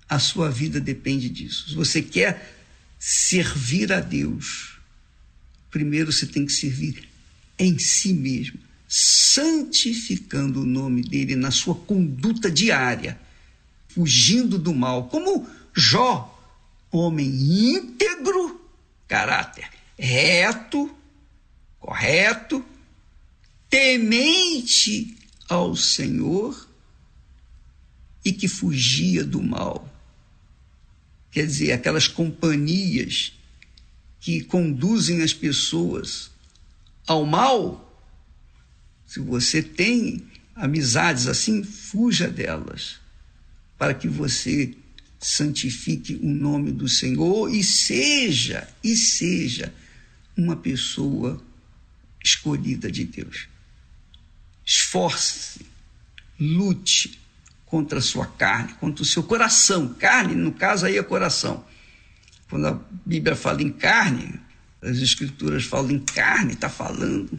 [0.08, 1.70] a sua vida depende disso.
[1.70, 2.56] Se você quer
[2.98, 4.78] servir a Deus,
[5.70, 7.08] primeiro você tem que servir
[7.58, 8.58] em si mesmo,
[8.88, 13.18] santificando o nome dele na sua conduta diária,
[13.88, 16.39] fugindo do mal, como Jó,
[16.90, 18.60] homem íntegro,
[19.06, 19.68] caráter
[20.00, 20.90] reto,
[21.78, 22.64] correto,
[23.68, 25.14] temente
[25.46, 26.68] ao Senhor
[28.24, 29.86] e que fugia do mal.
[31.30, 33.34] Quer dizer, aquelas companhias
[34.18, 36.30] que conduzem as pessoas
[37.06, 37.86] ao mal,
[39.06, 42.98] se você tem amizades assim, fuja delas,
[43.78, 44.74] para que você
[45.20, 49.72] santifique o nome do Senhor e seja, e seja
[50.36, 51.40] uma pessoa
[52.24, 53.46] escolhida de Deus.
[54.64, 55.66] Esforce-se,
[56.38, 57.20] lute,
[57.66, 59.94] contra a sua carne, contra o seu coração.
[59.94, 61.64] Carne, no caso aí é coração.
[62.48, 64.40] Quando a Bíblia fala em carne,
[64.82, 67.38] as Escrituras falam em carne, está falando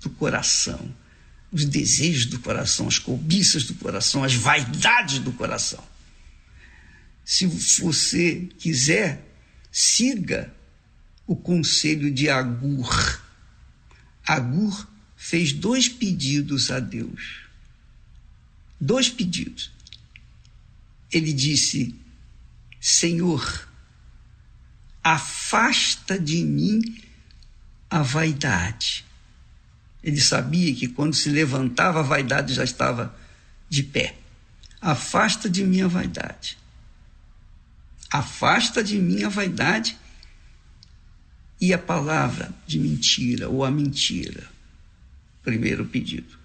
[0.00, 0.94] do coração,
[1.50, 5.82] os desejos do coração, as cobiças do coração, as vaidades do coração.
[7.28, 7.44] Se
[7.82, 9.22] você quiser,
[9.70, 10.50] siga
[11.26, 13.20] o conselho de Agur.
[14.26, 17.42] Agur fez dois pedidos a Deus.
[18.80, 19.70] Dois pedidos.
[21.12, 21.94] Ele disse:
[22.80, 23.68] Senhor,
[25.04, 26.80] afasta de mim
[27.90, 29.04] a vaidade.
[30.02, 33.14] Ele sabia que quando se levantava, a vaidade já estava
[33.68, 34.16] de pé.
[34.80, 36.56] Afasta de mim a vaidade.
[38.10, 39.98] Afasta de mim a vaidade
[41.60, 44.48] e a palavra de mentira ou a mentira.
[45.42, 46.38] Primeiro pedido.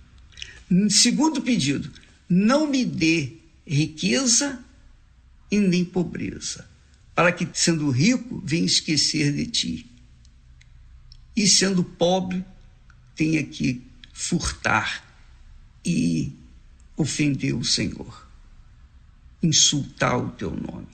[0.90, 1.92] Segundo pedido,
[2.28, 3.34] não me dê
[3.66, 4.64] riqueza
[5.52, 6.68] e nem pobreza,
[7.14, 9.86] para que, sendo rico, venha esquecer de ti.
[11.36, 12.44] E sendo pobre,
[13.16, 13.82] tenha que
[14.12, 15.04] furtar
[15.86, 16.32] e
[16.98, 18.28] ofender o Senhor,
[19.42, 20.88] insultar o teu nome.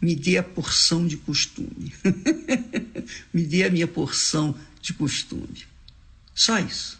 [0.00, 1.92] Me dê a porção de costume.
[3.32, 5.64] Me dê a minha porção de costume.
[6.34, 6.98] Só isso.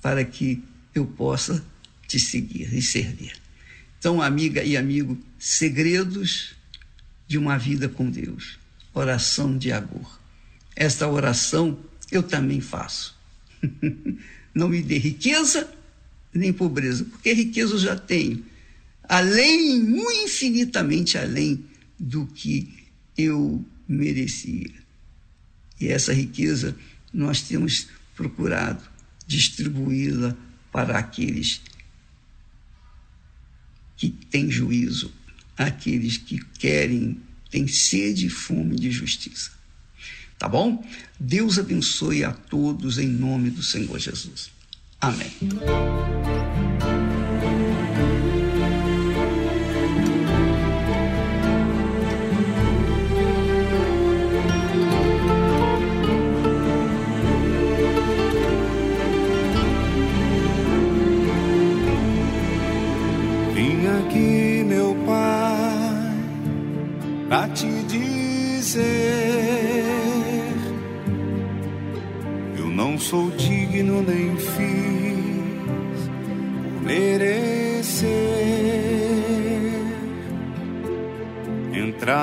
[0.00, 0.62] Para que
[0.94, 1.64] eu possa
[2.06, 3.36] te seguir e servir.
[3.98, 6.54] Então, amiga e amigo, segredos
[7.26, 8.58] de uma vida com Deus.
[8.94, 10.18] Oração de Agur.
[10.76, 11.78] Esta oração
[12.10, 13.16] eu também faço.
[14.54, 15.68] Não me dê riqueza
[16.32, 18.44] nem pobreza, porque riqueza eu já tenho
[19.08, 19.80] além,
[20.24, 21.64] infinitamente além
[21.98, 22.86] do que
[23.16, 24.70] eu merecia.
[25.80, 26.76] E essa riqueza
[27.12, 28.82] nós temos procurado
[29.26, 30.36] distribuí-la
[30.70, 31.60] para aqueles
[33.96, 35.12] que têm juízo,
[35.56, 37.20] aqueles que querem,
[37.50, 39.50] têm sede e fome de justiça.
[40.38, 40.86] Tá bom?
[41.18, 44.50] Deus abençoe a todos em nome do Senhor Jesus.
[45.00, 45.32] Amém.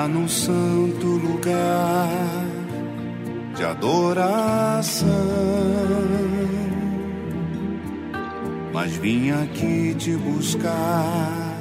[0.08, 2.08] No santo lugar
[3.56, 5.06] de adoração.
[8.72, 11.56] Mas vim aqui te buscar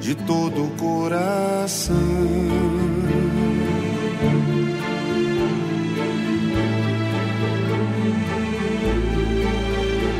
[0.00, 1.96] de todo o coração.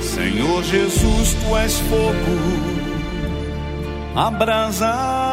[0.01, 2.77] Senhor Jesus, tu és fogo
[4.17, 5.26] abrasador,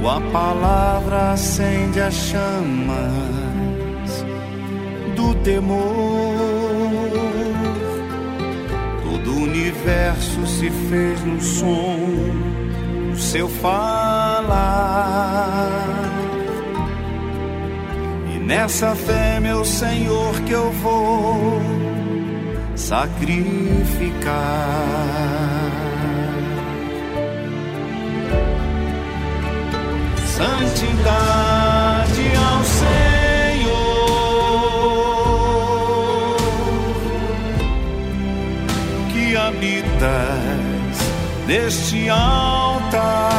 [0.00, 3.00] tua palavra acende as chamas
[5.14, 6.80] do temor
[9.60, 11.98] universo se fez no som
[13.10, 14.48] do seu falar.
[18.34, 21.60] E nessa fé, meu Senhor, que eu vou
[22.74, 23.20] sacrificar.
[30.40, 33.10] Santidade ao Senhor.
[39.36, 40.96] habitas
[41.46, 43.30] neste altar.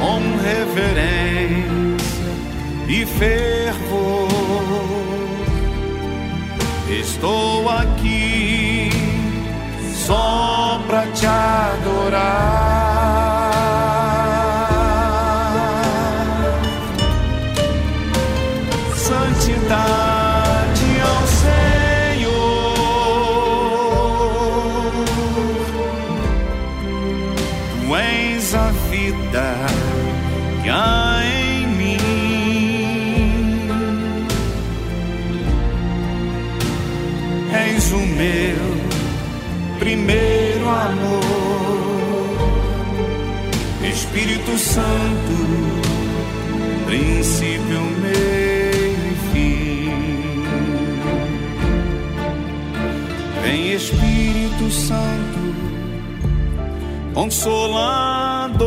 [0.00, 2.32] Com reverência
[2.88, 4.28] e fervor,
[6.88, 7.55] estou
[11.20, 12.65] te adorar.
[44.76, 45.36] Santo,
[46.84, 50.44] princípio, meio e fim.
[53.42, 55.40] Vem Espírito Santo,
[57.14, 58.66] Consolador,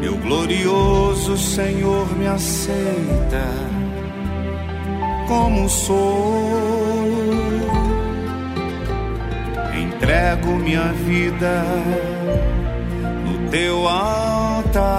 [0.00, 3.44] meu glorioso Senhor me aceita
[5.28, 6.80] como sou
[9.76, 11.66] entrego minha vida
[13.50, 14.90] teu altar.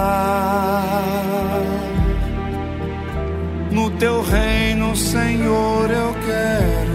[3.70, 6.92] No teu reino, Senhor, eu quero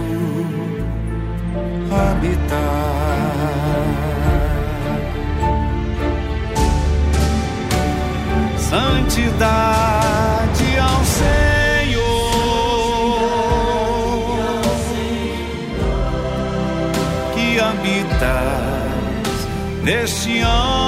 [1.92, 2.98] habitar.
[8.58, 9.98] Santidade
[10.78, 11.98] ao Senhor,
[17.34, 18.68] que habitas
[19.82, 20.87] neste altar,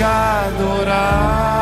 [0.00, 1.60] te adorar.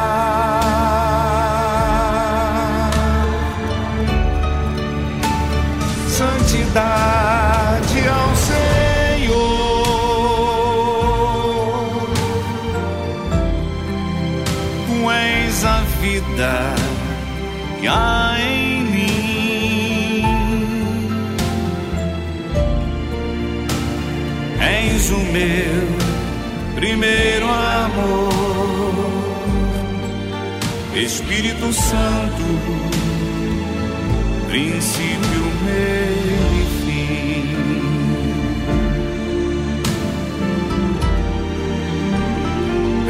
[6.09, 9.39] Santidade ao Senhor,
[14.87, 16.75] tu és a vida
[17.81, 20.25] que há em mim.
[24.61, 26.08] És o meu
[26.79, 28.29] primeiro amor,
[30.95, 32.45] Espírito Santo,
[34.47, 37.47] princípio, meio e fim.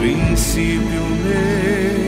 [0.01, 2.08] Princípio, meio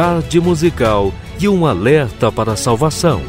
[0.00, 3.20] Tarde musical e um alerta para a salvação.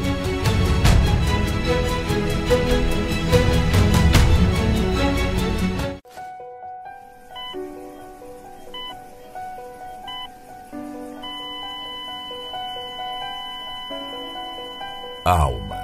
[15.24, 15.74] Alma.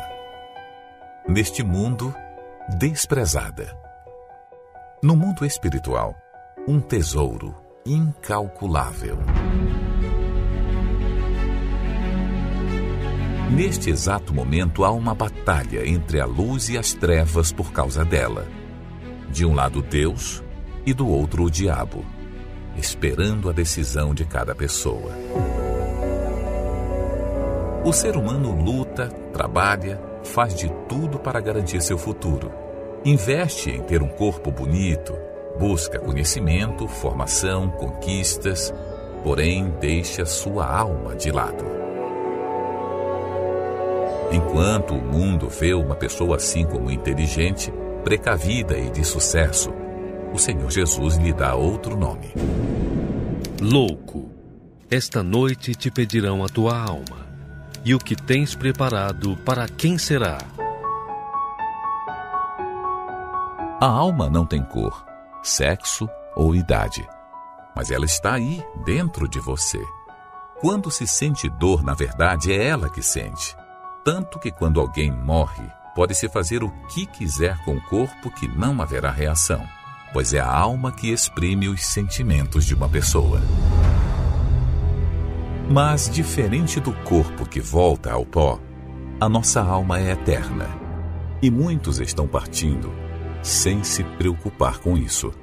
[1.26, 2.14] Neste mundo,
[2.78, 3.76] desprezada.
[5.02, 6.14] No mundo espiritual,
[6.68, 9.18] um tesouro incalculável.
[13.50, 18.46] Neste exato momento há uma batalha entre a luz e as trevas por causa dela.
[19.30, 20.42] De um lado Deus
[20.84, 22.04] e do outro o diabo,
[22.76, 25.12] esperando a decisão de cada pessoa.
[27.84, 32.50] O ser humano luta, trabalha, faz de tudo para garantir seu futuro.
[33.04, 35.16] Investe em ter um corpo bonito,
[35.56, 38.74] busca conhecimento, formação, conquistas,
[39.22, 41.85] porém deixa sua alma de lado.
[44.30, 47.72] Enquanto o mundo vê uma pessoa assim como inteligente,
[48.02, 49.70] precavida e de sucesso,
[50.32, 52.32] o Senhor Jesus lhe dá outro nome.
[53.60, 54.30] Louco,
[54.90, 57.26] esta noite te pedirão a tua alma.
[57.84, 60.38] E o que tens preparado para quem será?
[63.80, 65.06] A alma não tem cor,
[65.42, 67.06] sexo ou idade,
[67.74, 69.80] mas ela está aí, dentro de você.
[70.60, 73.54] Quando se sente dor, na verdade, é ela que sente.
[74.06, 78.80] Tanto que quando alguém morre, pode-se fazer o que quiser com o corpo que não
[78.80, 79.66] haverá reação,
[80.12, 83.40] pois é a alma que exprime os sentimentos de uma pessoa.
[85.68, 88.60] Mas, diferente do corpo que volta ao pó,
[89.20, 90.68] a nossa alma é eterna.
[91.42, 92.92] E muitos estão partindo
[93.42, 95.34] sem se preocupar com isso.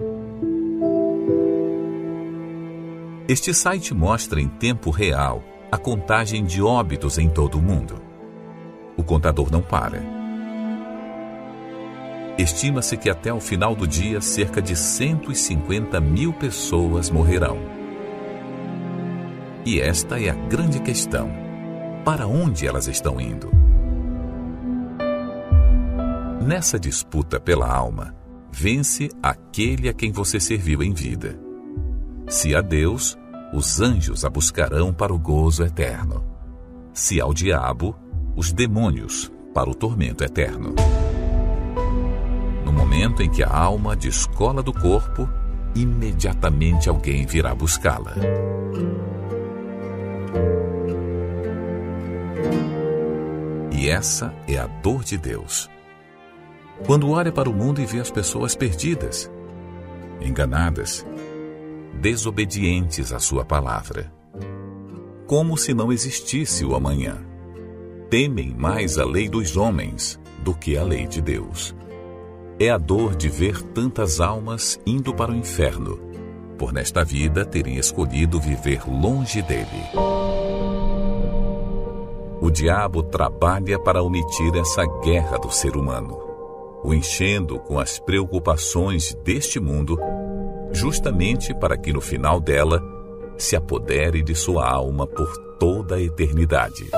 [3.27, 8.12] Este site mostra em tempo real a contagem de óbitos em todo o mundo.
[8.97, 10.01] O contador não para.
[12.37, 17.57] Estima-se que até o final do dia cerca de 150 mil pessoas morrerão.
[19.65, 21.29] E esta é a grande questão:
[22.03, 23.49] para onde elas estão indo?
[26.41, 28.13] Nessa disputa pela alma,
[28.51, 31.39] vence aquele a quem você serviu em vida.
[32.27, 33.17] Se a Deus,
[33.53, 36.25] os anjos a buscarão para o gozo eterno.
[36.93, 37.95] Se ao diabo,
[38.35, 40.73] os demônios para o tormento eterno.
[42.65, 45.30] No momento em que a alma descola do corpo,
[45.76, 48.15] imediatamente alguém virá buscá-la.
[53.72, 55.69] E essa é a dor de Deus.
[56.85, 59.30] Quando olha para o mundo e vê as pessoas perdidas,
[60.22, 61.05] enganadas,
[62.01, 64.11] desobedientes à sua palavra,
[65.27, 67.32] como se não existisse o amanhã.
[68.14, 71.76] Temem mais a lei dos homens do que a lei de Deus.
[72.60, 75.99] É a dor de ver tantas almas indo para o inferno,
[76.56, 79.65] por nesta vida terem escolhido viver longe dele.
[82.40, 86.15] O diabo trabalha para omitir essa guerra do ser humano,
[86.84, 89.98] o enchendo com as preocupações deste mundo,
[90.72, 92.80] justamente para que no final dela
[93.40, 96.91] se apodere de sua alma por toda a eternidade.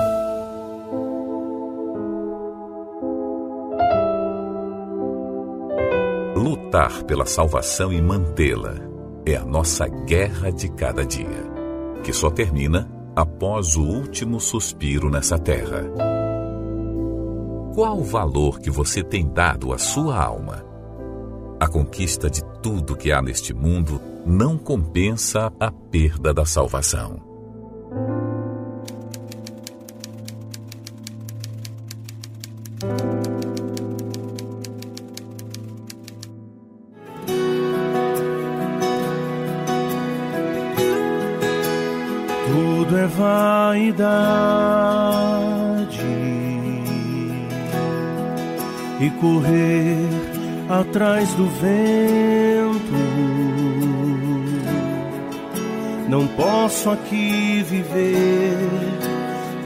[6.46, 8.76] Lutar pela salvação e mantê-la
[9.26, 11.42] é a nossa guerra de cada dia,
[12.04, 15.82] que só termina após o último suspiro nessa terra.
[17.74, 20.64] Qual o valor que você tem dado à sua alma?
[21.58, 27.20] A conquista de tudo que há neste mundo não compensa a perda da salvação.
[32.78, 33.15] Tudo
[43.76, 44.06] vaidade
[49.00, 50.08] e correr
[50.68, 52.96] atrás do vento.
[56.08, 58.56] Não posso aqui viver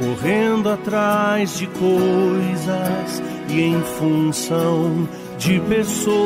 [0.01, 5.09] correndo atrás de coisas e em função
[5.39, 6.21] de pessoas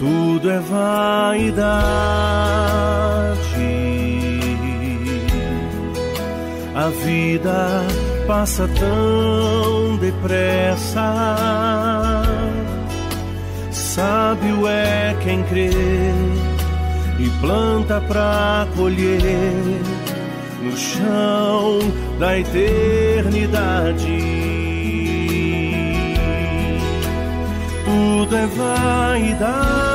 [0.00, 1.60] tudo é vaidade.
[6.74, 7.86] A vida
[8.26, 11.36] passa tão depressa.
[13.70, 15.70] Sábio é quem crê
[17.18, 19.52] e planta pra colher
[20.62, 21.80] no chão
[22.18, 24.30] da eternidade.
[28.30, 29.89] tudo é vaidade.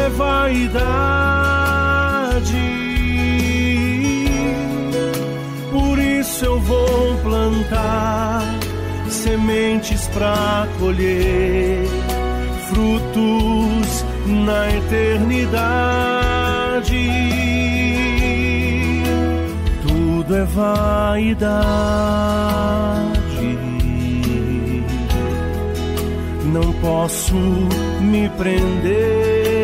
[0.00, 0.80] é vaidade.
[5.70, 8.42] Por isso eu vou plantar
[9.08, 11.86] sementes para colher
[12.68, 15.60] frutos na eternidade.
[19.86, 21.60] Tudo é vaidade.
[26.52, 27.34] Não posso
[28.00, 29.29] me prender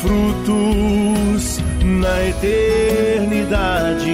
[0.00, 4.07] frutos na eternidade.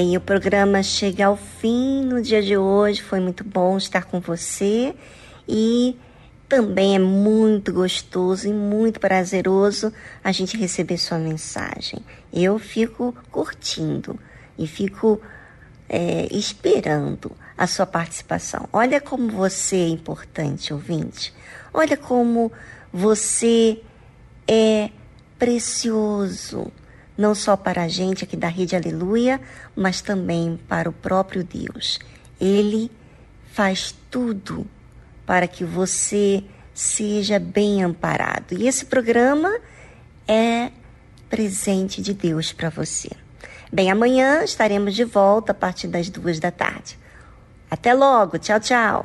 [0.00, 3.02] Bem, o programa chega ao fim no dia de hoje.
[3.02, 4.94] Foi muito bom estar com você
[5.46, 5.94] e
[6.48, 9.92] também é muito gostoso e muito prazeroso
[10.24, 11.98] a gente receber sua mensagem.
[12.32, 14.18] Eu fico curtindo
[14.58, 15.20] e fico
[15.86, 18.66] é, esperando a sua participação.
[18.72, 21.34] Olha como você é importante, ouvinte.
[21.74, 22.50] Olha como
[22.90, 23.82] você
[24.48, 24.88] é
[25.38, 26.72] precioso,
[27.20, 29.38] não só para a gente aqui da Rede Aleluia,
[29.76, 31.98] mas também para o próprio Deus.
[32.40, 32.90] Ele
[33.52, 34.66] faz tudo
[35.26, 36.42] para que você
[36.72, 38.54] seja bem amparado.
[38.54, 39.54] E esse programa
[40.26, 40.70] é
[41.28, 43.10] presente de Deus para você.
[43.70, 46.98] Bem, amanhã estaremos de volta a partir das duas da tarde.
[47.70, 49.04] Até logo, tchau, tchau.